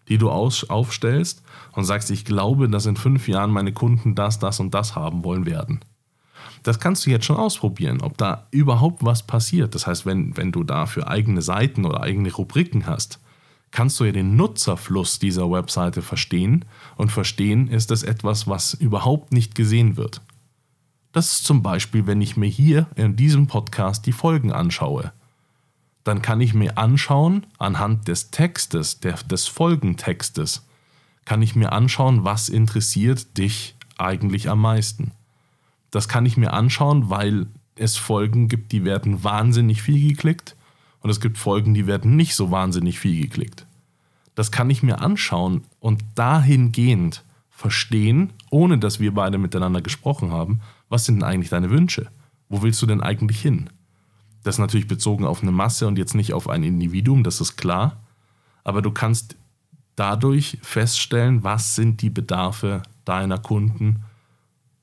die 0.07 0.17
du 0.17 0.29
aufstellst 0.29 1.43
und 1.73 1.85
sagst, 1.85 2.11
ich 2.11 2.25
glaube, 2.25 2.69
dass 2.69 2.85
in 2.85 2.95
fünf 2.97 3.27
Jahren 3.27 3.51
meine 3.51 3.73
Kunden 3.73 4.15
das, 4.15 4.39
das 4.39 4.59
und 4.59 4.73
das 4.73 4.95
haben 4.95 5.23
wollen 5.23 5.45
werden 5.45 5.81
das 6.65 6.79
kannst 6.79 7.05
du 7.05 7.11
jetzt 7.11 7.25
schon 7.25 7.37
ausprobieren, 7.37 8.01
ob 8.01 8.17
da 8.17 8.47
überhaupt 8.49 9.05
was 9.05 9.23
passiert. 9.23 9.75
Das 9.75 9.85
heißt, 9.85 10.05
wenn, 10.05 10.35
wenn 10.35 10.51
du 10.51 10.63
dafür 10.63 11.07
eigene 11.07 11.41
Seiten 11.41 11.85
oder 11.85 12.01
eigene 12.01 12.33
Rubriken 12.33 12.87
hast, 12.87 13.19
kannst 13.69 13.99
du 13.99 14.05
ja 14.05 14.11
den 14.11 14.35
Nutzerfluss 14.35 15.19
dieser 15.19 15.51
Webseite 15.51 16.01
verstehen 16.01 16.65
und 16.95 17.11
verstehen, 17.11 17.67
ist 17.67 17.91
das 17.91 18.03
etwas, 18.03 18.47
was 18.47 18.73
überhaupt 18.73 19.31
nicht 19.31 19.53
gesehen 19.53 19.95
wird. 19.95 20.21
Das 21.15 21.31
ist 21.31 21.45
zum 21.45 21.63
Beispiel, 21.63 22.07
wenn 22.07 22.19
ich 22.19 22.35
mir 22.35 22.49
hier 22.49 22.87
in 22.95 23.15
diesem 23.15 23.47
Podcast 23.47 24.05
die 24.05 24.11
Folgen 24.11 24.51
anschaue. 24.51 25.13
Dann 26.03 26.21
kann 26.21 26.41
ich 26.41 26.53
mir 26.53 26.77
anschauen, 26.77 27.47
anhand 27.57 28.09
des 28.09 28.31
Textes, 28.31 28.99
der, 28.99 29.13
des 29.13 29.47
Folgentextes, 29.47 30.67
kann 31.23 31.41
ich 31.41 31.55
mir 31.55 31.71
anschauen, 31.71 32.25
was 32.25 32.49
interessiert 32.49 33.37
dich 33.37 33.75
eigentlich 33.97 34.49
am 34.49 34.59
meisten. 34.59 35.11
Das 35.89 36.09
kann 36.09 36.25
ich 36.25 36.35
mir 36.35 36.51
anschauen, 36.51 37.09
weil 37.09 37.47
es 37.77 37.95
Folgen 37.95 38.49
gibt, 38.49 38.73
die 38.73 38.83
werden 38.83 39.23
wahnsinnig 39.23 39.83
viel 39.83 40.09
geklickt 40.09 40.57
und 40.99 41.09
es 41.09 41.21
gibt 41.21 41.37
Folgen, 41.37 41.73
die 41.73 41.87
werden 41.87 42.17
nicht 42.17 42.35
so 42.35 42.51
wahnsinnig 42.51 42.99
viel 42.99 43.21
geklickt. 43.21 43.65
Das 44.35 44.51
kann 44.51 44.69
ich 44.69 44.83
mir 44.83 44.99
anschauen 44.99 45.63
und 45.79 46.03
dahingehend 46.15 47.23
verstehen, 47.49 48.33
ohne 48.49 48.79
dass 48.79 48.99
wir 48.99 49.13
beide 49.13 49.37
miteinander 49.37 49.81
gesprochen 49.81 50.31
haben, 50.31 50.59
was 50.95 51.03
sind 51.03 51.15
denn 51.15 51.27
eigentlich 51.27 51.49
deine 51.49 51.71
Wünsche? 51.71 52.07
Wo 52.47 52.61
willst 52.61 52.81
du 52.81 52.85
denn 52.85 53.03
eigentlich 53.03 53.41
hin? 53.41 53.69
Das 54.43 54.55
ist 54.55 54.59
natürlich 54.59 54.87
bezogen 54.87 55.25
auf 55.25 55.41
eine 55.41 55.51
Masse 55.51 55.87
und 55.87 55.97
jetzt 55.97 56.15
nicht 56.15 56.33
auf 56.33 56.47
ein 56.47 56.63
Individuum, 56.63 57.21
das 57.21 57.41
ist 57.41 57.57
klar. 57.57 57.97
Aber 58.63 58.81
du 58.81 58.91
kannst 58.91 59.35
dadurch 59.97 60.57
feststellen, 60.61 61.43
was 61.43 61.75
sind 61.75 62.01
die 62.01 62.09
Bedarfe 62.09 62.81
deiner 63.03 63.39
Kunden 63.39 64.05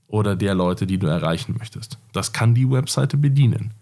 oder 0.07 0.37
der 0.37 0.55
Leute, 0.55 0.87
die 0.87 0.99
du 0.99 1.07
erreichen 1.07 1.57
möchtest. 1.59 1.97
Das 2.13 2.35
kann 2.35 2.55
die 2.55 2.71
Webseite 2.71 3.17
bedienen. 3.17 3.73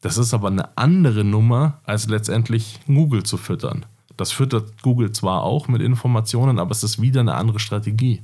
Das 0.00 0.16
ist 0.16 0.32
aber 0.32 0.48
eine 0.48 0.78
andere 0.78 1.24
Nummer, 1.24 1.80
als 1.84 2.08
letztendlich 2.08 2.80
Google 2.86 3.24
zu 3.24 3.36
füttern. 3.36 3.84
Das 4.16 4.32
füttert 4.32 4.80
Google 4.80 5.12
zwar 5.12 5.42
auch 5.42 5.68
mit 5.68 5.82
Informationen, 5.82 6.58
aber 6.58 6.70
es 6.70 6.84
ist 6.84 7.02
wieder 7.02 7.20
eine 7.20 7.34
andere 7.34 7.60
Strategie. 7.60 8.22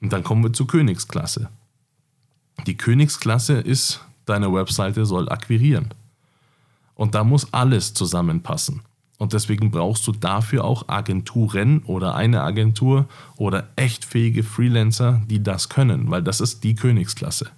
Und 0.00 0.12
dann 0.12 0.22
kommen 0.22 0.44
wir 0.44 0.52
zur 0.52 0.68
Königsklasse. 0.68 1.50
Die 2.66 2.76
Königsklasse 2.76 3.54
ist, 3.54 4.00
deine 4.26 4.52
Webseite 4.52 5.04
soll 5.06 5.28
akquirieren. 5.28 5.92
Und 6.94 7.14
da 7.14 7.24
muss 7.24 7.52
alles 7.52 7.94
zusammenpassen. 7.94 8.82
Und 9.18 9.32
deswegen 9.32 9.70
brauchst 9.70 10.06
du 10.06 10.12
dafür 10.12 10.64
auch 10.64 10.88
Agenturen 10.88 11.82
oder 11.84 12.14
eine 12.14 12.42
Agentur 12.42 13.06
oder 13.36 13.68
echt 13.76 14.04
fähige 14.04 14.42
Freelancer, 14.42 15.22
die 15.26 15.42
das 15.42 15.68
können, 15.68 16.10
weil 16.10 16.22
das 16.22 16.40
ist 16.40 16.64
die 16.64 16.74
Königsklasse. 16.74 17.50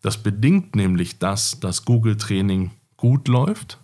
Das 0.00 0.18
bedingt 0.18 0.74
nämlich 0.74 1.18
das, 1.18 1.60
dass 1.60 1.84
Google 1.84 2.16
Training 2.16 2.72
gut 2.96 3.28
läuft, 3.28 3.78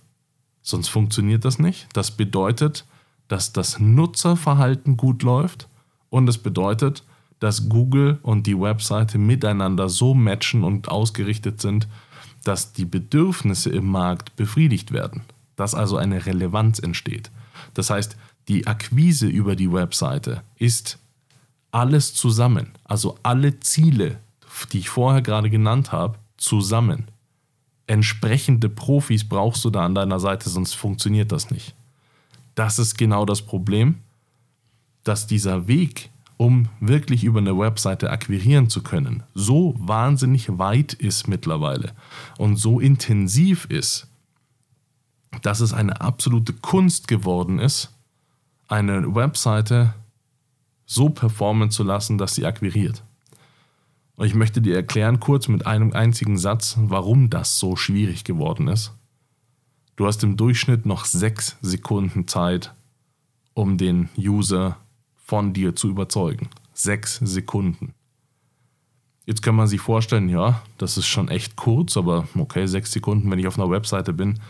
sonst 0.63 0.89
funktioniert 0.89 1.45
das 1.45 1.61
nicht. 1.61 1.87
Das 1.93 2.11
bedeutet, 2.11 2.85
dass 3.29 3.53
das 3.53 3.79
Nutzerverhalten 3.79 4.97
gut 4.97 5.23
läuft 5.23 5.69
und 6.11 6.29
es 6.29 6.39
bedeutet, 6.39 7.05
dass 7.41 7.69
Google 7.69 8.19
und 8.23 8.47
die 8.47 8.59
Webseite 8.59 9.19
miteinander 9.19 9.89
so 9.89 10.15
matchen 10.15 10.65
und 10.65 10.89
ausgerichtet 10.89 11.61
sind, 11.61 11.87
dass 12.45 12.73
die 12.73 12.85
Bedürfnisse 12.85 13.71
im 13.71 13.87
Markt 13.87 14.37
befriedigt 14.37 14.93
werden, 14.93 15.23
dass 15.57 15.75
also 15.75 15.97
eine 15.97 16.27
Relevanz 16.27 16.79
entsteht. 16.79 17.31
Das 17.75 17.91
heißt, 17.91 18.17
die 18.49 18.67
Akquise 18.67 19.27
über 19.27 19.57
die 19.57 19.73
Webseite 19.73 20.43
ist 20.57 20.99
alles 21.71 22.15
zusammen, 22.15 22.73
also 22.85 23.19
alle 23.23 23.61
Ziele, 23.61 24.19
die 24.73 24.79
ich 24.79 24.89
vorher 24.89 25.23
gerade 25.23 25.51
genannt 25.51 25.93
habe, 25.93 26.19
zusammen. 26.39 27.09
Entsprechende 27.87 28.69
Profis 28.69 29.29
brauchst 29.29 29.65
du 29.65 29.71
da 29.71 29.85
an 29.85 29.95
deiner 29.95 30.21
Seite, 30.21 30.49
sonst 30.49 30.75
funktioniert 30.75 31.33
das 31.33 31.51
nicht. 31.51 31.75
Das 32.55 32.79
ist 32.79 32.97
genau 32.97 33.25
das 33.25 33.43
Problem, 33.43 33.97
dass 35.05 35.27
dieser 35.27 35.69
Weg 35.69 36.11
um 36.39 36.69
wirklich 36.81 37.25
über 37.25 37.41
eine 37.41 37.59
Webseite 37.59 38.11
akquirieren 38.11 38.71
zu 38.71 38.83
können, 38.83 39.25
so 39.35 39.75
wahnsinnig 39.77 40.59
weit 40.59 40.95
ist 40.95 41.29
mittlerweile 41.29 41.93
und 42.39 42.57
so 42.57 42.81
intensiv 42.81 43.67
ist, 43.67 44.07
dass 45.43 45.61
es 45.61 45.75
eine 45.75 46.01
absolute 46.01 46.55
Kunst 46.55 47.09
geworden 47.09 47.59
ist, 47.59 47.93
eine 48.69 49.15
Webseite 49.15 49.95
so 50.87 51.11
performen 51.11 51.71
zu 51.71 51.83
lassen, 51.83 52.19
dass 52.19 52.37
sie 52.37 52.47
akquiriert. 52.47 53.03
Und 54.15 54.27
ich 54.27 54.35
möchte 54.35 54.63
dir 54.63 54.75
erklären, 54.75 55.21
kurz 55.21 55.49
mit 55.49 55.67
einem 55.67 55.93
einzigen 55.93 56.39
Satz, 56.39 56.77
warum 56.79 57.31
das 57.31 57.59
so 57.59 57.77
schwierig 57.77 58.25
geworden 58.25 58.69
ist. 58.69 58.93
Du 59.97 60.07
hast 60.07 60.23
im 60.23 60.37
Durchschnitt 60.37 60.87
noch 60.87 61.05
sechs 61.05 61.57
Sekunden 61.63 62.29
Zeit, 62.29 62.75
um 63.55 63.77
den 63.77 64.09
User 64.17 64.77
von 65.29 65.53
dir 65.53 65.77
zu 65.77 65.91
überzeugen. 65.91 66.49
Sechs 66.73 67.17
Sekunden. 67.17 67.93
Jetzt 69.27 69.43
kann 69.43 69.55
man 69.55 69.69
sich 69.69 69.81
vorstellen, 69.81 70.31
ja, 70.31 70.63
das 70.79 70.97
ist 70.97 71.07
schon 71.07 71.29
echt 71.29 71.55
kurz, 71.55 71.99
aber 71.99 72.27
okay, 72.35 72.67
sechs 72.67 72.93
Sekunden, 72.93 73.31
wenn 73.31 73.39
ich 73.39 73.47
auf 73.47 73.59
einer 73.59 73.71
Webseite 73.71 74.15
bin, 74.15 74.41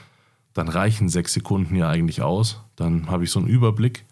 dann 0.54 0.68
reichen 0.68 1.08
sechs 1.08 1.32
Sekunden 1.32 1.74
ja 1.74 1.88
eigentlich 1.88 2.22
aus. 2.22 2.60
Dann 2.76 3.10
habe 3.10 3.24
ich 3.24 3.32
so 3.32 3.40
einen 3.40 3.48
Überblick. 3.48 4.04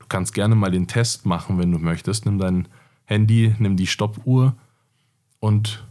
Du 0.00 0.06
kannst 0.08 0.34
gerne 0.34 0.56
mal 0.56 0.72
den 0.72 0.88
Test 0.88 1.26
machen, 1.26 1.58
wenn 1.58 1.70
du 1.70 1.78
möchtest. 1.78 2.26
Nimm 2.26 2.38
dein 2.38 2.66
Handy, 3.04 3.54
nimm 3.60 3.76
die 3.76 3.86
Stoppuhr 3.86 4.56
und 5.38 5.84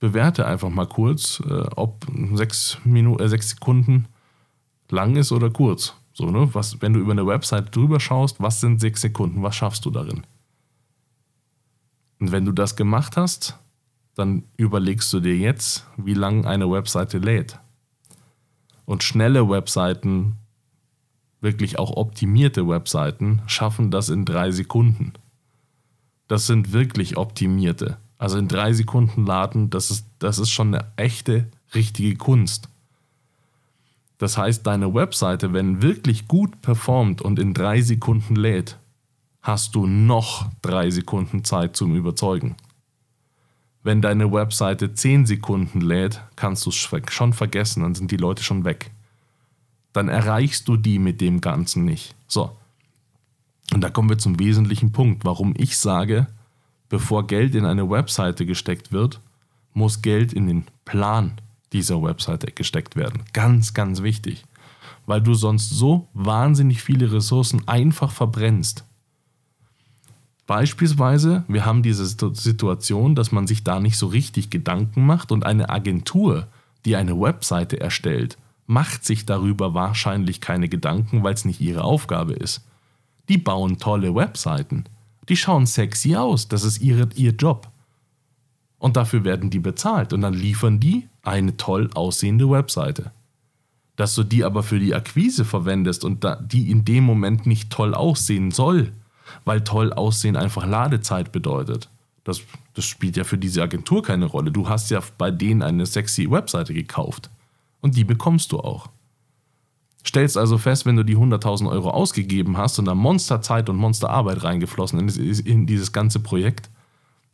bewerte 0.00 0.46
einfach 0.46 0.68
mal 0.68 0.86
kurz, 0.86 1.42
äh, 1.48 1.64
ob 1.76 2.04
sechs, 2.34 2.76
Minu 2.84 3.16
äh, 3.16 3.28
sechs 3.30 3.48
Sekunden 3.50 4.06
lang 4.90 5.16
ist 5.16 5.32
oder 5.32 5.48
kurz. 5.48 5.94
So, 6.12 6.30
ne? 6.30 6.48
Was, 6.52 6.80
wenn 6.82 6.92
du 6.92 7.00
über 7.00 7.12
eine 7.12 7.26
Website 7.26 7.74
drüber 7.74 8.00
schaust, 8.00 8.40
was 8.40 8.60
sind 8.60 8.80
sechs 8.80 9.00
Sekunden, 9.00 9.42
was 9.42 9.56
schaffst 9.56 9.84
du 9.84 9.90
darin? 9.90 10.22
Und 12.20 12.32
wenn 12.32 12.44
du 12.44 12.52
das 12.52 12.76
gemacht 12.76 13.16
hast, 13.16 13.58
dann 14.14 14.44
überlegst 14.56 15.12
du 15.12 15.20
dir 15.20 15.36
jetzt, 15.36 15.86
wie 15.96 16.14
lange 16.14 16.46
eine 16.46 16.70
Webseite 16.70 17.18
lädt. 17.18 17.58
Und 18.84 19.02
schnelle 19.02 19.48
Webseiten, 19.48 20.36
wirklich 21.40 21.78
auch 21.78 21.96
optimierte 21.96 22.68
Webseiten, 22.68 23.42
schaffen 23.46 23.90
das 23.90 24.08
in 24.08 24.24
drei 24.24 24.50
Sekunden. 24.50 25.14
Das 26.28 26.46
sind 26.46 26.72
wirklich 26.72 27.16
optimierte. 27.16 27.98
Also 28.18 28.38
in 28.38 28.48
drei 28.48 28.72
Sekunden 28.72 29.26
laden, 29.26 29.70
das 29.70 29.90
ist, 29.90 30.06
das 30.18 30.38
ist 30.38 30.50
schon 30.50 30.74
eine 30.74 30.86
echte, 30.96 31.48
richtige 31.74 32.16
Kunst. 32.16 32.68
Das 34.22 34.38
heißt, 34.38 34.64
deine 34.64 34.94
Webseite, 34.94 35.52
wenn 35.52 35.82
wirklich 35.82 36.28
gut 36.28 36.62
performt 36.62 37.22
und 37.22 37.40
in 37.40 37.54
drei 37.54 37.80
Sekunden 37.80 38.36
lädt, 38.36 38.78
hast 39.40 39.74
du 39.74 39.88
noch 39.88 40.48
drei 40.62 40.90
Sekunden 40.90 41.42
Zeit 41.42 41.74
zum 41.74 41.96
Überzeugen. 41.96 42.54
Wenn 43.82 44.00
deine 44.00 44.30
Webseite 44.30 44.94
zehn 44.94 45.26
Sekunden 45.26 45.80
lädt, 45.80 46.22
kannst 46.36 46.64
du 46.64 46.70
es 46.70 46.76
schon 46.76 47.32
vergessen, 47.32 47.82
dann 47.82 47.96
sind 47.96 48.12
die 48.12 48.16
Leute 48.16 48.44
schon 48.44 48.64
weg. 48.64 48.92
Dann 49.92 50.08
erreichst 50.08 50.68
du 50.68 50.76
die 50.76 51.00
mit 51.00 51.20
dem 51.20 51.40
Ganzen 51.40 51.84
nicht. 51.84 52.14
So. 52.28 52.56
Und 53.74 53.80
da 53.80 53.90
kommen 53.90 54.08
wir 54.08 54.18
zum 54.18 54.38
wesentlichen 54.38 54.92
Punkt, 54.92 55.24
warum 55.24 55.52
ich 55.56 55.76
sage, 55.76 56.28
bevor 56.88 57.26
Geld 57.26 57.56
in 57.56 57.64
eine 57.64 57.90
Webseite 57.90 58.46
gesteckt 58.46 58.92
wird, 58.92 59.18
muss 59.74 60.00
Geld 60.00 60.32
in 60.32 60.46
den 60.46 60.64
Plan 60.84 61.32
dieser 61.72 62.02
Webseite 62.02 62.52
gesteckt 62.52 62.96
werden. 62.96 63.22
Ganz, 63.32 63.74
ganz 63.74 64.02
wichtig. 64.02 64.44
Weil 65.06 65.20
du 65.20 65.34
sonst 65.34 65.70
so 65.70 66.08
wahnsinnig 66.14 66.82
viele 66.82 67.12
Ressourcen 67.12 67.66
einfach 67.66 68.10
verbrennst. 68.10 68.84
Beispielsweise, 70.46 71.44
wir 71.48 71.64
haben 71.64 71.82
diese 71.82 72.04
Situation, 72.06 73.14
dass 73.14 73.32
man 73.32 73.46
sich 73.46 73.64
da 73.64 73.80
nicht 73.80 73.96
so 73.96 74.08
richtig 74.08 74.50
Gedanken 74.50 75.06
macht 75.06 75.32
und 75.32 75.46
eine 75.46 75.70
Agentur, 75.70 76.48
die 76.84 76.96
eine 76.96 77.18
Webseite 77.18 77.80
erstellt, 77.80 78.36
macht 78.66 79.04
sich 79.04 79.24
darüber 79.24 79.74
wahrscheinlich 79.74 80.40
keine 80.40 80.68
Gedanken, 80.68 81.22
weil 81.22 81.34
es 81.34 81.44
nicht 81.44 81.60
ihre 81.60 81.84
Aufgabe 81.84 82.34
ist. 82.34 82.64
Die 83.28 83.38
bauen 83.38 83.78
tolle 83.78 84.14
Webseiten. 84.14 84.84
Die 85.28 85.36
schauen 85.36 85.66
sexy 85.66 86.16
aus, 86.16 86.48
das 86.48 86.64
ist 86.64 86.80
ihre, 86.80 87.08
ihr 87.14 87.32
Job. 87.32 87.71
Und 88.82 88.96
dafür 88.96 89.22
werden 89.22 89.48
die 89.48 89.60
bezahlt 89.60 90.12
und 90.12 90.22
dann 90.22 90.34
liefern 90.34 90.80
die 90.80 91.08
eine 91.22 91.56
toll 91.56 91.88
aussehende 91.94 92.50
Webseite. 92.50 93.12
Dass 93.94 94.16
du 94.16 94.24
die 94.24 94.42
aber 94.42 94.64
für 94.64 94.80
die 94.80 94.92
Akquise 94.92 95.44
verwendest 95.44 96.04
und 96.04 96.26
die 96.40 96.68
in 96.68 96.84
dem 96.84 97.04
Moment 97.04 97.46
nicht 97.46 97.70
toll 97.70 97.94
aussehen 97.94 98.50
soll, 98.50 98.90
weil 99.44 99.62
toll 99.62 99.92
aussehen 99.92 100.34
einfach 100.34 100.66
Ladezeit 100.66 101.30
bedeutet. 101.30 101.90
Das, 102.24 102.40
das 102.74 102.84
spielt 102.84 103.16
ja 103.16 103.22
für 103.22 103.38
diese 103.38 103.62
Agentur 103.62 104.02
keine 104.02 104.26
Rolle. 104.26 104.50
Du 104.50 104.68
hast 104.68 104.90
ja 104.90 104.98
bei 105.16 105.30
denen 105.30 105.62
eine 105.62 105.86
sexy 105.86 106.28
Webseite 106.28 106.74
gekauft. 106.74 107.30
Und 107.82 107.94
die 107.94 108.02
bekommst 108.02 108.50
du 108.50 108.58
auch. 108.58 108.88
Stellst 110.04 110.36
also 110.36 110.58
fest, 110.58 110.86
wenn 110.86 110.96
du 110.96 111.04
die 111.04 111.16
100.000 111.16 111.70
Euro 111.70 111.90
ausgegeben 111.90 112.56
hast 112.56 112.80
und 112.80 112.86
da 112.86 112.96
Monsterzeit 112.96 113.68
und 113.68 113.76
Monsterarbeit 113.76 114.42
reingeflossen 114.42 115.08
in 115.08 115.66
dieses 115.68 115.92
ganze 115.92 116.18
Projekt, 116.18 116.68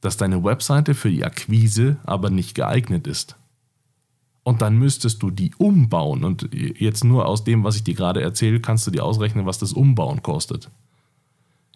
dass 0.01 0.17
deine 0.17 0.45
Webseite 0.45 0.95
für 0.95 1.11
die 1.11 1.25
Akquise 1.25 1.97
aber 2.05 2.31
nicht 2.31 2.55
geeignet 2.55 3.07
ist 3.07 3.37
und 4.49 4.63
dann 4.63 4.79
müsstest 4.79 5.23
du 5.23 5.31
die 5.31 5.55
umbauen. 5.59 6.25
Und 6.25 6.49
jetzt 6.55 7.05
nur 7.05 7.27
aus 7.27 7.45
dem, 7.45 7.65
was 7.65 7.77
ich 7.77 7.85
dir 7.85 7.93
gerade 7.93 8.23
erzähle, 8.23 8.61
kannst 8.61 8.87
du 8.87 8.91
dir 8.91 9.05
ausrechnen, 9.05 9.45
was 9.45 9.59
das 9.59 9.75
Umbauen 9.75 10.23
kostet. 10.23 10.71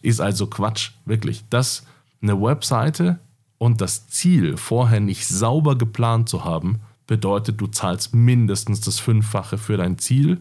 Ist 0.01 0.23
also 0.23 0.47
Quatsch, 0.47 0.93
wirklich. 1.05 1.45
Das 1.51 1.85
eine 2.23 2.41
Webseite 2.41 3.19
und 3.59 3.83
das 3.83 4.09
Ziel 4.09 4.57
vorher 4.57 5.01
nicht 5.01 5.29
sauber 5.29 5.77
geplant 5.77 6.31
zu 6.31 6.47
haben, 6.47 6.81
bedeutet, 7.07 7.61
du 7.61 7.67
zahlst 7.67 8.15
mindestens 8.15 8.81
das 8.81 8.99
Fünffache 8.99 9.59
für 9.59 9.77
dein 9.77 9.99
Ziel, 9.99 10.41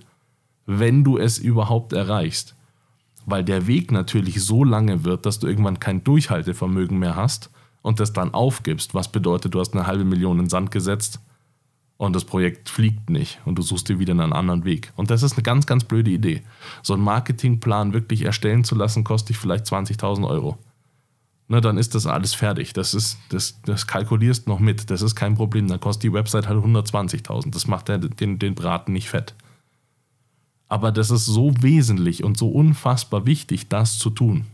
wenn 0.65 1.03
du 1.03 1.17
es 1.17 1.37
überhaupt 1.37 1.91
erreichst. 1.91 2.55
Weil 3.25 3.43
der 3.43 3.67
Weg 3.67 3.91
natürlich 3.91 4.41
so 4.41 4.63
lange 4.63 5.03
wird, 5.03 5.25
dass 5.25 5.39
du 5.39 5.47
irgendwann 5.47 5.81
kein 5.81 6.05
Durchhaltevermögen 6.05 6.97
mehr 6.97 7.17
hast 7.17 7.49
und 7.81 7.99
das 7.99 8.13
dann 8.13 8.33
aufgibst, 8.33 8.93
was 8.93 9.11
bedeutet, 9.11 9.53
du 9.53 9.59
hast 9.59 9.73
eine 9.73 9.87
halbe 9.87 10.05
Million 10.05 10.39
in 10.39 10.49
Sand 10.49 10.71
gesetzt 10.71 11.19
und 11.97 12.15
das 12.15 12.25
Projekt 12.25 12.69
fliegt 12.69 13.09
nicht 13.09 13.39
und 13.45 13.55
du 13.57 13.61
suchst 13.61 13.89
dir 13.89 13.99
wieder 13.99 14.13
einen 14.13 14.33
anderen 14.33 14.65
Weg. 14.65 14.91
Und 14.95 15.11
das 15.11 15.23
ist 15.23 15.33
eine 15.33 15.43
ganz, 15.43 15.65
ganz 15.65 15.83
blöde 15.83 16.11
Idee. 16.11 16.41
So 16.81 16.93
einen 16.93 17.03
Marketingplan 17.03 17.93
wirklich 17.93 18.23
erstellen 18.23 18.63
zu 18.63 18.75
lassen, 18.75 19.03
kostet 19.03 19.29
dich 19.29 19.37
vielleicht 19.37 19.65
20.000 19.65 20.27
Euro. 20.27 20.57
Ne, 21.47 21.59
dann 21.59 21.77
ist 21.77 21.95
das 21.95 22.07
alles 22.07 22.33
fertig. 22.33 22.73
Das, 22.73 22.93
ist, 22.93 23.17
das, 23.29 23.61
das 23.63 23.85
kalkulierst 23.85 24.47
noch 24.47 24.59
mit. 24.59 24.89
Das 24.89 25.01
ist 25.01 25.15
kein 25.15 25.35
Problem. 25.35 25.67
Dann 25.67 25.81
kostet 25.81 26.03
die 26.03 26.13
Website 26.13 26.47
halt 26.47 26.57
120.000. 26.63 27.51
Das 27.51 27.67
macht 27.67 27.89
den, 27.89 28.39
den 28.39 28.55
Braten 28.55 28.93
nicht 28.93 29.09
fett. 29.09 29.35
Aber 30.69 30.93
das 30.93 31.11
ist 31.11 31.25
so 31.25 31.53
wesentlich 31.59 32.23
und 32.23 32.37
so 32.37 32.49
unfassbar 32.49 33.25
wichtig, 33.25 33.67
das 33.67 33.99
zu 33.99 34.09
tun. 34.09 34.45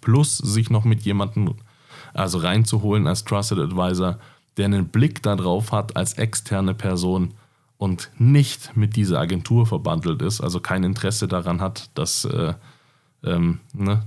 Plus 0.00 0.38
sich 0.38 0.70
noch 0.70 0.84
mit 0.84 1.02
jemandem 1.02 1.56
also 2.14 2.38
reinzuholen 2.38 3.06
als 3.06 3.24
Trusted 3.24 3.58
Advisor, 3.58 4.18
der 4.56 4.66
einen 4.66 4.88
Blick 4.88 5.22
darauf 5.22 5.72
hat 5.72 5.96
als 5.96 6.14
externe 6.14 6.74
Person 6.74 7.34
und 7.78 8.10
nicht 8.18 8.76
mit 8.76 8.96
dieser 8.96 9.18
Agentur 9.20 9.66
verbandelt 9.66 10.20
ist, 10.22 10.40
also 10.40 10.60
kein 10.60 10.84
Interesse 10.84 11.28
daran 11.28 11.60
hat, 11.60 11.90
dass, 11.94 12.24
äh, 12.26 12.54
ähm, 13.24 13.60
ne, 13.72 14.02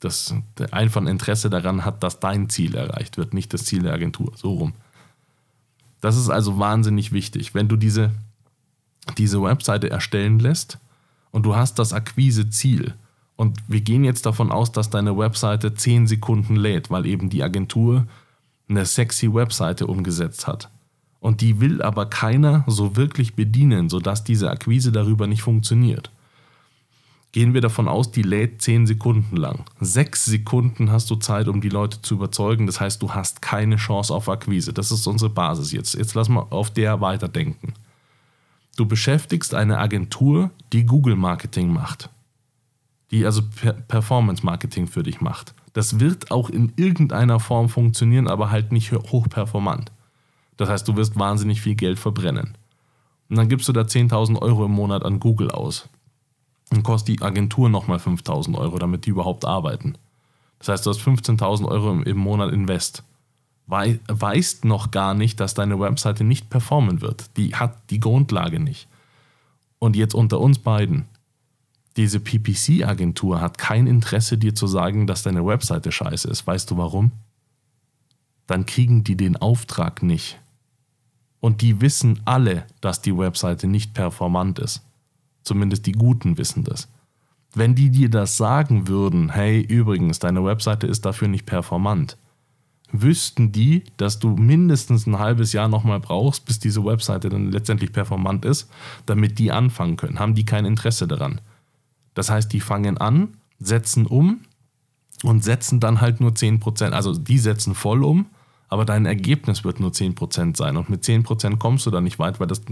dass 0.00 0.34
einfach 0.70 1.00
ein 1.00 1.06
Interesse 1.06 1.50
daran 1.50 1.84
hat, 1.84 2.02
dass 2.02 2.20
dein 2.20 2.48
Ziel 2.48 2.74
erreicht 2.74 3.16
wird, 3.16 3.34
nicht 3.34 3.54
das 3.54 3.64
Ziel 3.64 3.82
der 3.82 3.92
Agentur. 3.92 4.32
So 4.34 4.54
rum. 4.54 4.72
Das 6.00 6.16
ist 6.16 6.30
also 6.30 6.58
wahnsinnig 6.58 7.12
wichtig. 7.12 7.54
Wenn 7.54 7.68
du 7.68 7.76
diese, 7.76 8.10
diese 9.18 9.42
Webseite 9.42 9.90
erstellen 9.90 10.38
lässt 10.38 10.78
und 11.30 11.44
du 11.44 11.54
hast 11.54 11.78
das 11.78 11.92
Akquise-Ziel, 11.92 12.94
und 13.40 13.56
wir 13.68 13.80
gehen 13.80 14.04
jetzt 14.04 14.26
davon 14.26 14.52
aus, 14.52 14.70
dass 14.70 14.90
deine 14.90 15.16
Webseite 15.16 15.72
10 15.72 16.06
Sekunden 16.06 16.56
lädt, 16.56 16.90
weil 16.90 17.06
eben 17.06 17.30
die 17.30 17.42
Agentur 17.42 18.06
eine 18.68 18.84
sexy 18.84 19.32
Webseite 19.32 19.86
umgesetzt 19.86 20.46
hat. 20.46 20.68
Und 21.20 21.40
die 21.40 21.58
will 21.58 21.80
aber 21.80 22.04
keiner 22.04 22.64
so 22.66 22.96
wirklich 22.96 23.36
bedienen, 23.36 23.88
sodass 23.88 24.24
diese 24.24 24.50
Akquise 24.50 24.92
darüber 24.92 25.26
nicht 25.26 25.40
funktioniert. 25.40 26.10
Gehen 27.32 27.54
wir 27.54 27.62
davon 27.62 27.88
aus, 27.88 28.12
die 28.12 28.20
lädt 28.20 28.60
10 28.60 28.86
Sekunden 28.86 29.38
lang. 29.38 29.64
6 29.80 30.26
Sekunden 30.26 30.92
hast 30.92 31.08
du 31.10 31.16
Zeit, 31.16 31.48
um 31.48 31.62
die 31.62 31.70
Leute 31.70 32.02
zu 32.02 32.16
überzeugen. 32.16 32.66
Das 32.66 32.78
heißt, 32.78 33.00
du 33.00 33.14
hast 33.14 33.40
keine 33.40 33.76
Chance 33.76 34.12
auf 34.12 34.28
Akquise. 34.28 34.74
Das 34.74 34.92
ist 34.92 35.06
unsere 35.06 35.30
Basis 35.30 35.72
jetzt. 35.72 35.94
Jetzt 35.94 36.12
lass 36.12 36.28
mal 36.28 36.46
auf 36.50 36.70
der 36.70 37.00
weiterdenken. 37.00 37.72
Du 38.76 38.84
beschäftigst 38.84 39.54
eine 39.54 39.78
Agentur, 39.78 40.50
die 40.74 40.84
Google 40.84 41.16
Marketing 41.16 41.72
macht. 41.72 42.10
Die 43.10 43.24
also 43.24 43.42
Performance 43.88 44.44
Marketing 44.44 44.86
für 44.86 45.02
dich 45.02 45.20
macht. 45.20 45.54
Das 45.72 46.00
wird 46.00 46.30
auch 46.30 46.50
in 46.50 46.72
irgendeiner 46.76 47.40
Form 47.40 47.68
funktionieren, 47.68 48.28
aber 48.28 48.50
halt 48.50 48.72
nicht 48.72 48.92
hochperformant. 48.92 49.90
Das 50.56 50.68
heißt, 50.68 50.86
du 50.86 50.96
wirst 50.96 51.18
wahnsinnig 51.18 51.60
viel 51.60 51.74
Geld 51.74 51.98
verbrennen. 51.98 52.56
Und 53.28 53.36
dann 53.36 53.48
gibst 53.48 53.68
du 53.68 53.72
da 53.72 53.82
10.000 53.82 54.40
Euro 54.42 54.64
im 54.64 54.72
Monat 54.72 55.04
an 55.04 55.20
Google 55.20 55.50
aus. 55.50 55.88
Und 56.70 56.82
kostet 56.82 57.16
die 57.16 57.22
Agentur 57.22 57.68
nochmal 57.68 57.98
5.000 57.98 58.56
Euro, 58.58 58.78
damit 58.78 59.06
die 59.06 59.10
überhaupt 59.10 59.44
arbeiten. 59.44 59.96
Das 60.58 60.68
heißt, 60.68 60.86
du 60.86 60.90
hast 60.90 61.00
15.000 61.00 61.66
Euro 61.66 61.92
im, 62.02 62.18
Monat 62.18 62.52
Invest. 62.52 63.02
Wei 63.66 64.00
weißt 64.08 64.64
noch 64.64 64.90
gar 64.90 65.14
nicht, 65.14 65.40
dass 65.40 65.54
deine 65.54 65.80
Webseite 65.80 66.22
nicht 66.22 66.50
performen 66.50 67.00
wird. 67.00 67.36
Die 67.36 67.54
hat 67.54 67.78
die 67.90 68.00
Grundlage 68.00 68.60
nicht. 68.60 68.88
Und 69.78 69.96
jetzt 69.96 70.14
unter 70.14 70.40
uns 70.40 70.58
beiden 70.58 71.06
diese 71.96 72.20
PPC-Agentur 72.20 73.40
hat 73.40 73.58
kein 73.58 73.86
Interesse, 73.86 74.38
dir 74.38 74.54
zu 74.54 74.66
sagen, 74.66 75.06
dass 75.06 75.22
deine 75.22 75.44
Webseite 75.44 75.90
scheiße 75.90 76.28
ist. 76.28 76.46
Weißt 76.46 76.70
du 76.70 76.76
warum? 76.76 77.12
Dann 78.46 78.66
kriegen 78.66 79.04
die 79.04 79.16
den 79.16 79.36
Auftrag 79.36 80.02
nicht. 80.02 80.38
Und 81.40 81.62
die 81.62 81.80
wissen 81.80 82.20
alle, 82.24 82.64
dass 82.80 83.02
die 83.02 83.16
Webseite 83.16 83.66
nicht 83.66 83.94
performant 83.94 84.58
ist. 84.58 84.82
Zumindest 85.42 85.86
die 85.86 85.92
Guten 85.92 86.38
wissen 86.38 86.64
das. 86.64 86.88
Wenn 87.54 87.74
die 87.74 87.90
dir 87.90 88.08
das 88.08 88.36
sagen 88.36 88.86
würden, 88.86 89.30
hey, 89.30 89.60
übrigens, 89.60 90.20
deine 90.20 90.44
Webseite 90.44 90.86
ist 90.86 91.04
dafür 91.04 91.26
nicht 91.26 91.46
performant, 91.46 92.16
wüssten 92.92 93.50
die, 93.52 93.84
dass 93.96 94.18
du 94.18 94.36
mindestens 94.36 95.06
ein 95.06 95.18
halbes 95.18 95.52
Jahr 95.52 95.68
nochmal 95.68 96.00
brauchst, 96.00 96.44
bis 96.44 96.58
diese 96.58 96.84
Webseite 96.84 97.28
dann 97.28 97.50
letztendlich 97.50 97.92
performant 97.92 98.44
ist, 98.44 98.68
damit 99.06 99.38
die 99.38 99.50
anfangen 99.50 99.96
können. 99.96 100.18
Haben 100.18 100.34
die 100.34 100.44
kein 100.44 100.64
Interesse 100.64 101.08
daran. 101.08 101.40
Das 102.14 102.30
heißt, 102.30 102.52
die 102.52 102.60
fangen 102.60 102.98
an, 102.98 103.36
setzen 103.58 104.06
um 104.06 104.40
und 105.22 105.44
setzen 105.44 105.80
dann 105.80 106.00
halt 106.00 106.20
nur 106.20 106.32
10%. 106.32 106.90
Also 106.90 107.14
die 107.14 107.38
setzen 107.38 107.74
voll 107.74 108.04
um, 108.04 108.26
aber 108.68 108.84
dein 108.84 109.06
Ergebnis 109.06 109.64
wird 109.64 109.80
nur 109.80 109.90
10% 109.90 110.56
sein. 110.56 110.76
Und 110.76 110.88
mit 110.90 111.04
10% 111.04 111.58
kommst 111.58 111.86
du 111.86 111.90
da 111.90 112.00
nicht 112.00 112.18
weit, 112.18 112.40
weil 112.40 112.46
das 112.46 112.62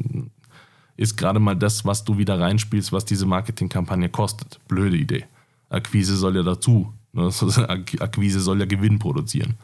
ist 0.97 1.17
gerade 1.17 1.41
mal 1.41 1.57
das, 1.57 1.85
was 1.85 2.05
du 2.05 2.19
wieder 2.19 2.41
reinspielst, 2.41 2.93
was 2.93 3.05
diese 3.05 3.27
Marketingkampagne 3.27 4.09
kostet. 4.09 4.59
Blöde 4.69 4.97
Idee. 4.97 5.25
Akquise 5.69 6.17
soll 6.17 6.37
ja 6.37 6.43
dazu. 6.43 6.93
Ne? 7.13 7.31
Akquise 8.01 8.41
soll 8.41 8.61
ja 8.61 8.67
Gewinn 8.67 8.99
produzieren. 8.99 9.55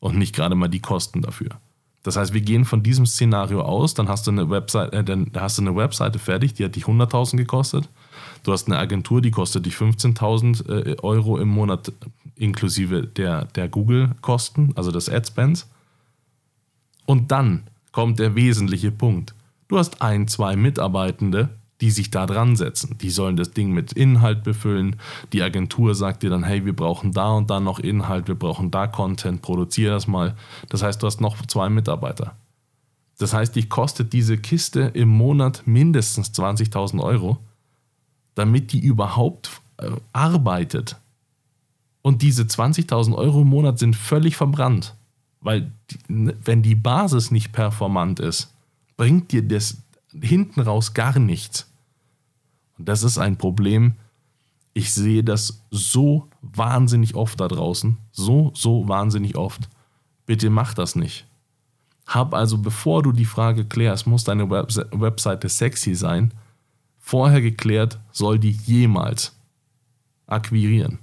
Und 0.00 0.16
nicht 0.16 0.34
gerade 0.34 0.54
mal 0.54 0.68
die 0.68 0.80
Kosten 0.80 1.22
dafür. 1.22 1.50
Das 2.04 2.16
heißt, 2.16 2.32
wir 2.32 2.40
gehen 2.40 2.64
von 2.64 2.82
diesem 2.82 3.06
Szenario 3.06 3.62
aus, 3.62 3.94
dann 3.94 4.08
hast 4.08 4.26
du 4.26 4.30
eine 4.30 4.48
Webseite, 4.48 4.96
äh, 4.96 5.04
dann 5.04 5.30
hast 5.34 5.58
du 5.58 5.62
eine 5.62 5.74
Webseite 5.74 6.18
fertig, 6.18 6.54
die 6.54 6.64
hat 6.64 6.76
dich 6.76 6.84
100.000 6.84 7.36
gekostet. 7.36 7.88
Du 8.42 8.52
hast 8.52 8.66
eine 8.66 8.78
Agentur, 8.78 9.20
die 9.20 9.30
kostet 9.30 9.66
dich 9.66 9.74
15.000 9.74 10.68
äh, 10.68 10.96
Euro 11.02 11.38
im 11.38 11.48
Monat 11.48 11.92
inklusive 12.36 13.06
der, 13.06 13.46
der 13.46 13.68
Google-Kosten, 13.68 14.72
also 14.76 14.90
des 14.90 15.08
Adspends. 15.08 15.68
Und 17.06 17.30
dann 17.32 17.64
kommt 17.92 18.18
der 18.18 18.34
wesentliche 18.34 18.90
Punkt. 18.90 19.34
Du 19.68 19.78
hast 19.78 20.02
ein, 20.02 20.28
zwei 20.28 20.56
Mitarbeitende, 20.56 21.50
die 21.80 21.90
sich 21.90 22.10
da 22.10 22.26
dran 22.26 22.56
setzen. 22.56 22.96
Die 23.00 23.10
sollen 23.10 23.36
das 23.36 23.52
Ding 23.52 23.72
mit 23.72 23.92
Inhalt 23.92 24.42
befüllen. 24.42 24.96
Die 25.32 25.42
Agentur 25.42 25.94
sagt 25.94 26.22
dir 26.22 26.30
dann, 26.30 26.42
hey, 26.42 26.64
wir 26.64 26.74
brauchen 26.74 27.12
da 27.12 27.32
und 27.32 27.50
da 27.50 27.60
noch 27.60 27.78
Inhalt, 27.78 28.28
wir 28.28 28.34
brauchen 28.34 28.70
da 28.70 28.86
Content, 28.86 29.42
produziere 29.42 29.94
das 29.94 30.06
mal. 30.06 30.34
Das 30.68 30.82
heißt, 30.82 31.02
du 31.02 31.06
hast 31.06 31.20
noch 31.20 31.44
zwei 31.46 31.68
Mitarbeiter. 31.68 32.34
Das 33.18 33.32
heißt, 33.32 33.56
dich 33.56 33.68
kostet 33.68 34.12
diese 34.12 34.38
Kiste 34.38 34.92
im 34.94 35.08
Monat 35.08 35.62
mindestens 35.66 36.32
20.000 36.32 37.00
Euro 37.02 37.38
damit 38.38 38.72
die 38.72 38.80
überhaupt 38.80 39.60
äh, 39.78 39.90
arbeitet. 40.12 40.96
Und 42.02 42.22
diese 42.22 42.44
20.000 42.44 43.14
Euro 43.14 43.42
im 43.42 43.48
Monat 43.48 43.78
sind 43.78 43.96
völlig 43.96 44.36
verbrannt. 44.36 44.94
Weil 45.40 45.72
ne, 46.08 46.36
wenn 46.44 46.62
die 46.62 46.74
Basis 46.74 47.30
nicht 47.30 47.52
performant 47.52 48.20
ist, 48.20 48.54
bringt 48.96 49.32
dir 49.32 49.42
das 49.42 49.78
hinten 50.20 50.60
raus 50.60 50.94
gar 50.94 51.18
nichts. 51.18 51.66
Und 52.78 52.88
das 52.88 53.02
ist 53.02 53.18
ein 53.18 53.36
Problem. 53.36 53.94
Ich 54.72 54.94
sehe 54.94 55.24
das 55.24 55.62
so 55.70 56.28
wahnsinnig 56.40 57.14
oft 57.14 57.40
da 57.40 57.48
draußen. 57.48 57.96
So, 58.12 58.52
so 58.54 58.86
wahnsinnig 58.88 59.36
oft. 59.36 59.68
Bitte 60.26 60.50
mach 60.50 60.74
das 60.74 60.94
nicht. 60.94 61.26
Hab 62.06 62.32
also, 62.34 62.58
bevor 62.58 63.02
du 63.02 63.12
die 63.12 63.24
Frage 63.24 63.64
klärst, 63.64 64.06
muss 64.06 64.24
deine 64.24 64.48
Webseite 64.48 65.48
sexy 65.48 65.94
sein, 65.94 66.32
vorher 67.08 67.40
geklärt, 67.40 67.98
soll 68.12 68.38
die 68.38 68.50
jemals 68.50 69.34
akquirieren? 70.26 70.98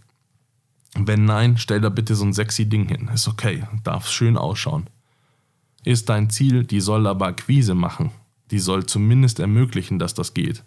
Wenn 0.96 1.26
nein, 1.26 1.58
stell 1.58 1.82
da 1.82 1.90
bitte 1.90 2.14
so 2.14 2.24
ein 2.24 2.32
sexy 2.32 2.70
Ding 2.70 2.88
hin. 2.88 3.10
Ist 3.12 3.28
okay, 3.28 3.64
darf 3.84 4.08
schön 4.08 4.38
ausschauen. 4.38 4.86
Ist 5.84 6.10
dein 6.10 6.30
Ziel, 6.30 6.64
die 6.64 6.80
soll 6.80 7.08
aber 7.08 7.26
Akquise 7.26 7.74
machen, 7.74 8.12
die 8.52 8.60
soll 8.60 8.86
zumindest 8.86 9.40
ermöglichen, 9.40 9.98
dass 9.98 10.14
das 10.14 10.36
geht, 10.36 10.64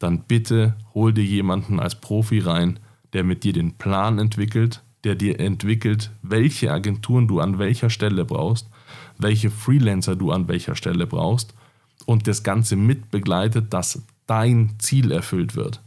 dann 0.00 0.24
bitte 0.24 0.74
hol 0.94 1.12
dir 1.12 1.24
jemanden 1.24 1.78
als 1.78 2.00
Profi 2.00 2.40
rein, 2.40 2.80
der 3.12 3.22
mit 3.22 3.44
dir 3.44 3.52
den 3.52 3.74
Plan 3.74 4.18
entwickelt, 4.18 4.82
der 5.04 5.14
dir 5.14 5.38
entwickelt, 5.38 6.10
welche 6.22 6.72
Agenturen 6.72 7.28
du 7.28 7.38
an 7.38 7.60
welcher 7.60 7.88
Stelle 7.88 8.24
brauchst, 8.24 8.68
welche 9.16 9.50
Freelancer 9.50 10.16
du 10.16 10.32
an 10.32 10.48
welcher 10.48 10.74
Stelle 10.74 11.06
brauchst 11.06 11.54
und 12.04 12.26
das 12.26 12.42
Ganze 12.42 12.74
mitbegleitet, 12.74 13.72
dass 13.72 14.02
dein 14.26 14.74
Ziel 14.78 15.12
erfüllt 15.12 15.56
wird. 15.56 15.80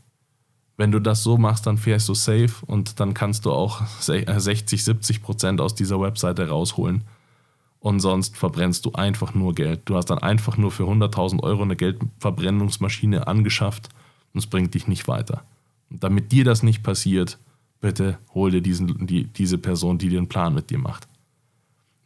Wenn 0.77 0.91
du 0.91 0.99
das 0.99 1.23
so 1.23 1.37
machst, 1.37 1.67
dann 1.67 1.77
fährst 1.77 2.07
du 2.07 2.13
safe 2.13 2.65
und 2.65 3.01
dann 3.01 3.13
kannst 3.13 3.45
du 3.45 3.51
auch 3.51 3.85
60, 3.85 4.81
70 4.81 5.17
äh, 5.17 5.19
Prozent 5.19 5.61
aus 5.61 5.75
dieser 5.75 5.99
Webseite 5.99 6.47
rausholen. 6.47 7.03
Und 7.81 7.99
sonst 7.99 8.37
verbrennst 8.37 8.85
du 8.85 8.93
einfach 8.93 9.33
nur 9.33 9.55
Geld. 9.55 9.81
Du 9.85 9.95
hast 9.95 10.05
dann 10.05 10.19
einfach 10.19 10.57
nur 10.57 10.71
für 10.71 10.83
100.000 10.83 11.43
Euro 11.43 11.63
eine 11.63 11.75
Geldverbrennungsmaschine 11.75 13.27
angeschafft 13.27 13.89
und 14.33 14.39
es 14.39 14.47
bringt 14.47 14.73
dich 14.73 14.87
nicht 14.87 15.07
weiter. 15.07 15.43
Und 15.89 16.03
damit 16.03 16.31
dir 16.31 16.43
das 16.45 16.63
nicht 16.63 16.83
passiert, 16.83 17.37
bitte 17.81 18.17
hol 18.33 18.51
dir 18.51 18.61
diesen, 18.61 19.05
die, 19.05 19.25
diese 19.25 19.57
Person, 19.57 19.97
die 19.97 20.09
den 20.09 20.27
Plan 20.27 20.53
mit 20.53 20.69
dir 20.69 20.77
macht. 20.77 21.07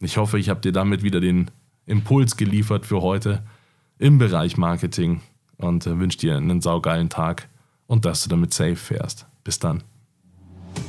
Ich 0.00 0.16
hoffe, 0.16 0.38
ich 0.38 0.48
habe 0.48 0.60
dir 0.60 0.72
damit 0.72 1.02
wieder 1.02 1.20
den 1.20 1.50
Impuls 1.86 2.36
geliefert 2.36 2.86
für 2.86 3.02
heute 3.02 3.42
im 3.98 4.18
Bereich 4.18 4.56
Marketing 4.56 5.20
und 5.58 5.86
äh, 5.86 5.98
wünsche 5.98 6.18
dir 6.18 6.36
einen 6.36 6.60
saugeilen 6.60 7.08
Tag 7.08 7.48
und 7.86 8.04
dass 8.04 8.22
du 8.22 8.28
damit 8.28 8.54
safe 8.54 8.76
fährst. 8.76 9.26
Bis 9.44 9.58
dann. 9.58 9.82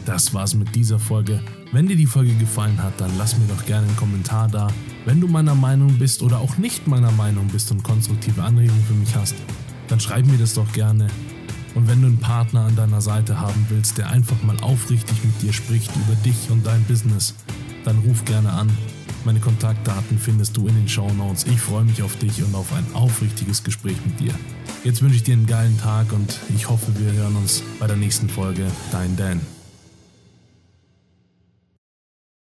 Das 0.05 0.33
war's 0.33 0.55
mit 0.55 0.73
dieser 0.75 0.99
Folge. 0.99 1.39
Wenn 1.71 1.87
dir 1.87 1.95
die 1.95 2.05
Folge 2.05 2.33
gefallen 2.35 2.81
hat, 2.81 2.99
dann 2.99 3.11
lass 3.17 3.37
mir 3.37 3.47
doch 3.47 3.65
gerne 3.65 3.87
einen 3.87 3.97
Kommentar 3.97 4.47
da. 4.47 4.67
Wenn 5.05 5.19
du 5.19 5.27
meiner 5.27 5.55
Meinung 5.55 5.97
bist 5.97 6.21
oder 6.21 6.39
auch 6.39 6.57
nicht 6.57 6.87
meiner 6.87 7.11
Meinung 7.11 7.47
bist 7.47 7.71
und 7.71 7.83
konstruktive 7.83 8.43
Anregungen 8.43 8.83
für 8.85 8.93
mich 8.93 9.15
hast, 9.15 9.35
dann 9.87 9.99
schreib 9.99 10.25
mir 10.25 10.37
das 10.37 10.53
doch 10.53 10.71
gerne. 10.73 11.07
Und 11.75 11.87
wenn 11.87 12.01
du 12.01 12.07
einen 12.07 12.19
Partner 12.19 12.61
an 12.61 12.75
deiner 12.75 13.01
Seite 13.01 13.39
haben 13.39 13.65
willst, 13.69 13.97
der 13.97 14.09
einfach 14.09 14.41
mal 14.43 14.57
aufrichtig 14.61 15.23
mit 15.23 15.41
dir 15.41 15.53
spricht 15.53 15.93
über 15.95 16.15
dich 16.23 16.49
und 16.49 16.65
dein 16.65 16.83
Business, 16.85 17.35
dann 17.83 17.99
ruf 17.99 18.23
gerne 18.25 18.51
an. 18.51 18.69
Meine 19.25 19.39
Kontaktdaten 19.39 20.19
findest 20.19 20.55
du 20.55 20.67
in 20.67 20.75
den 20.75 20.87
Show 20.87 21.11
Notes. 21.13 21.45
Ich 21.47 21.59
freue 21.59 21.83
mich 21.83 22.03
auf 22.03 22.15
dich 22.17 22.43
und 22.43 22.53
auf 22.53 22.71
ein 22.71 22.85
aufrichtiges 22.93 23.63
Gespräch 23.63 23.97
mit 24.05 24.19
dir. 24.19 24.33
Jetzt 24.83 25.01
wünsche 25.01 25.15
ich 25.15 25.23
dir 25.23 25.33
einen 25.33 25.47
geilen 25.47 25.79
Tag 25.79 26.13
und 26.13 26.39
ich 26.55 26.69
hoffe, 26.69 26.91
wir 26.99 27.11
hören 27.11 27.35
uns 27.35 27.63
bei 27.79 27.87
der 27.87 27.97
nächsten 27.97 28.29
Folge. 28.29 28.67
Dein 28.91 29.17
Dan. 29.17 29.54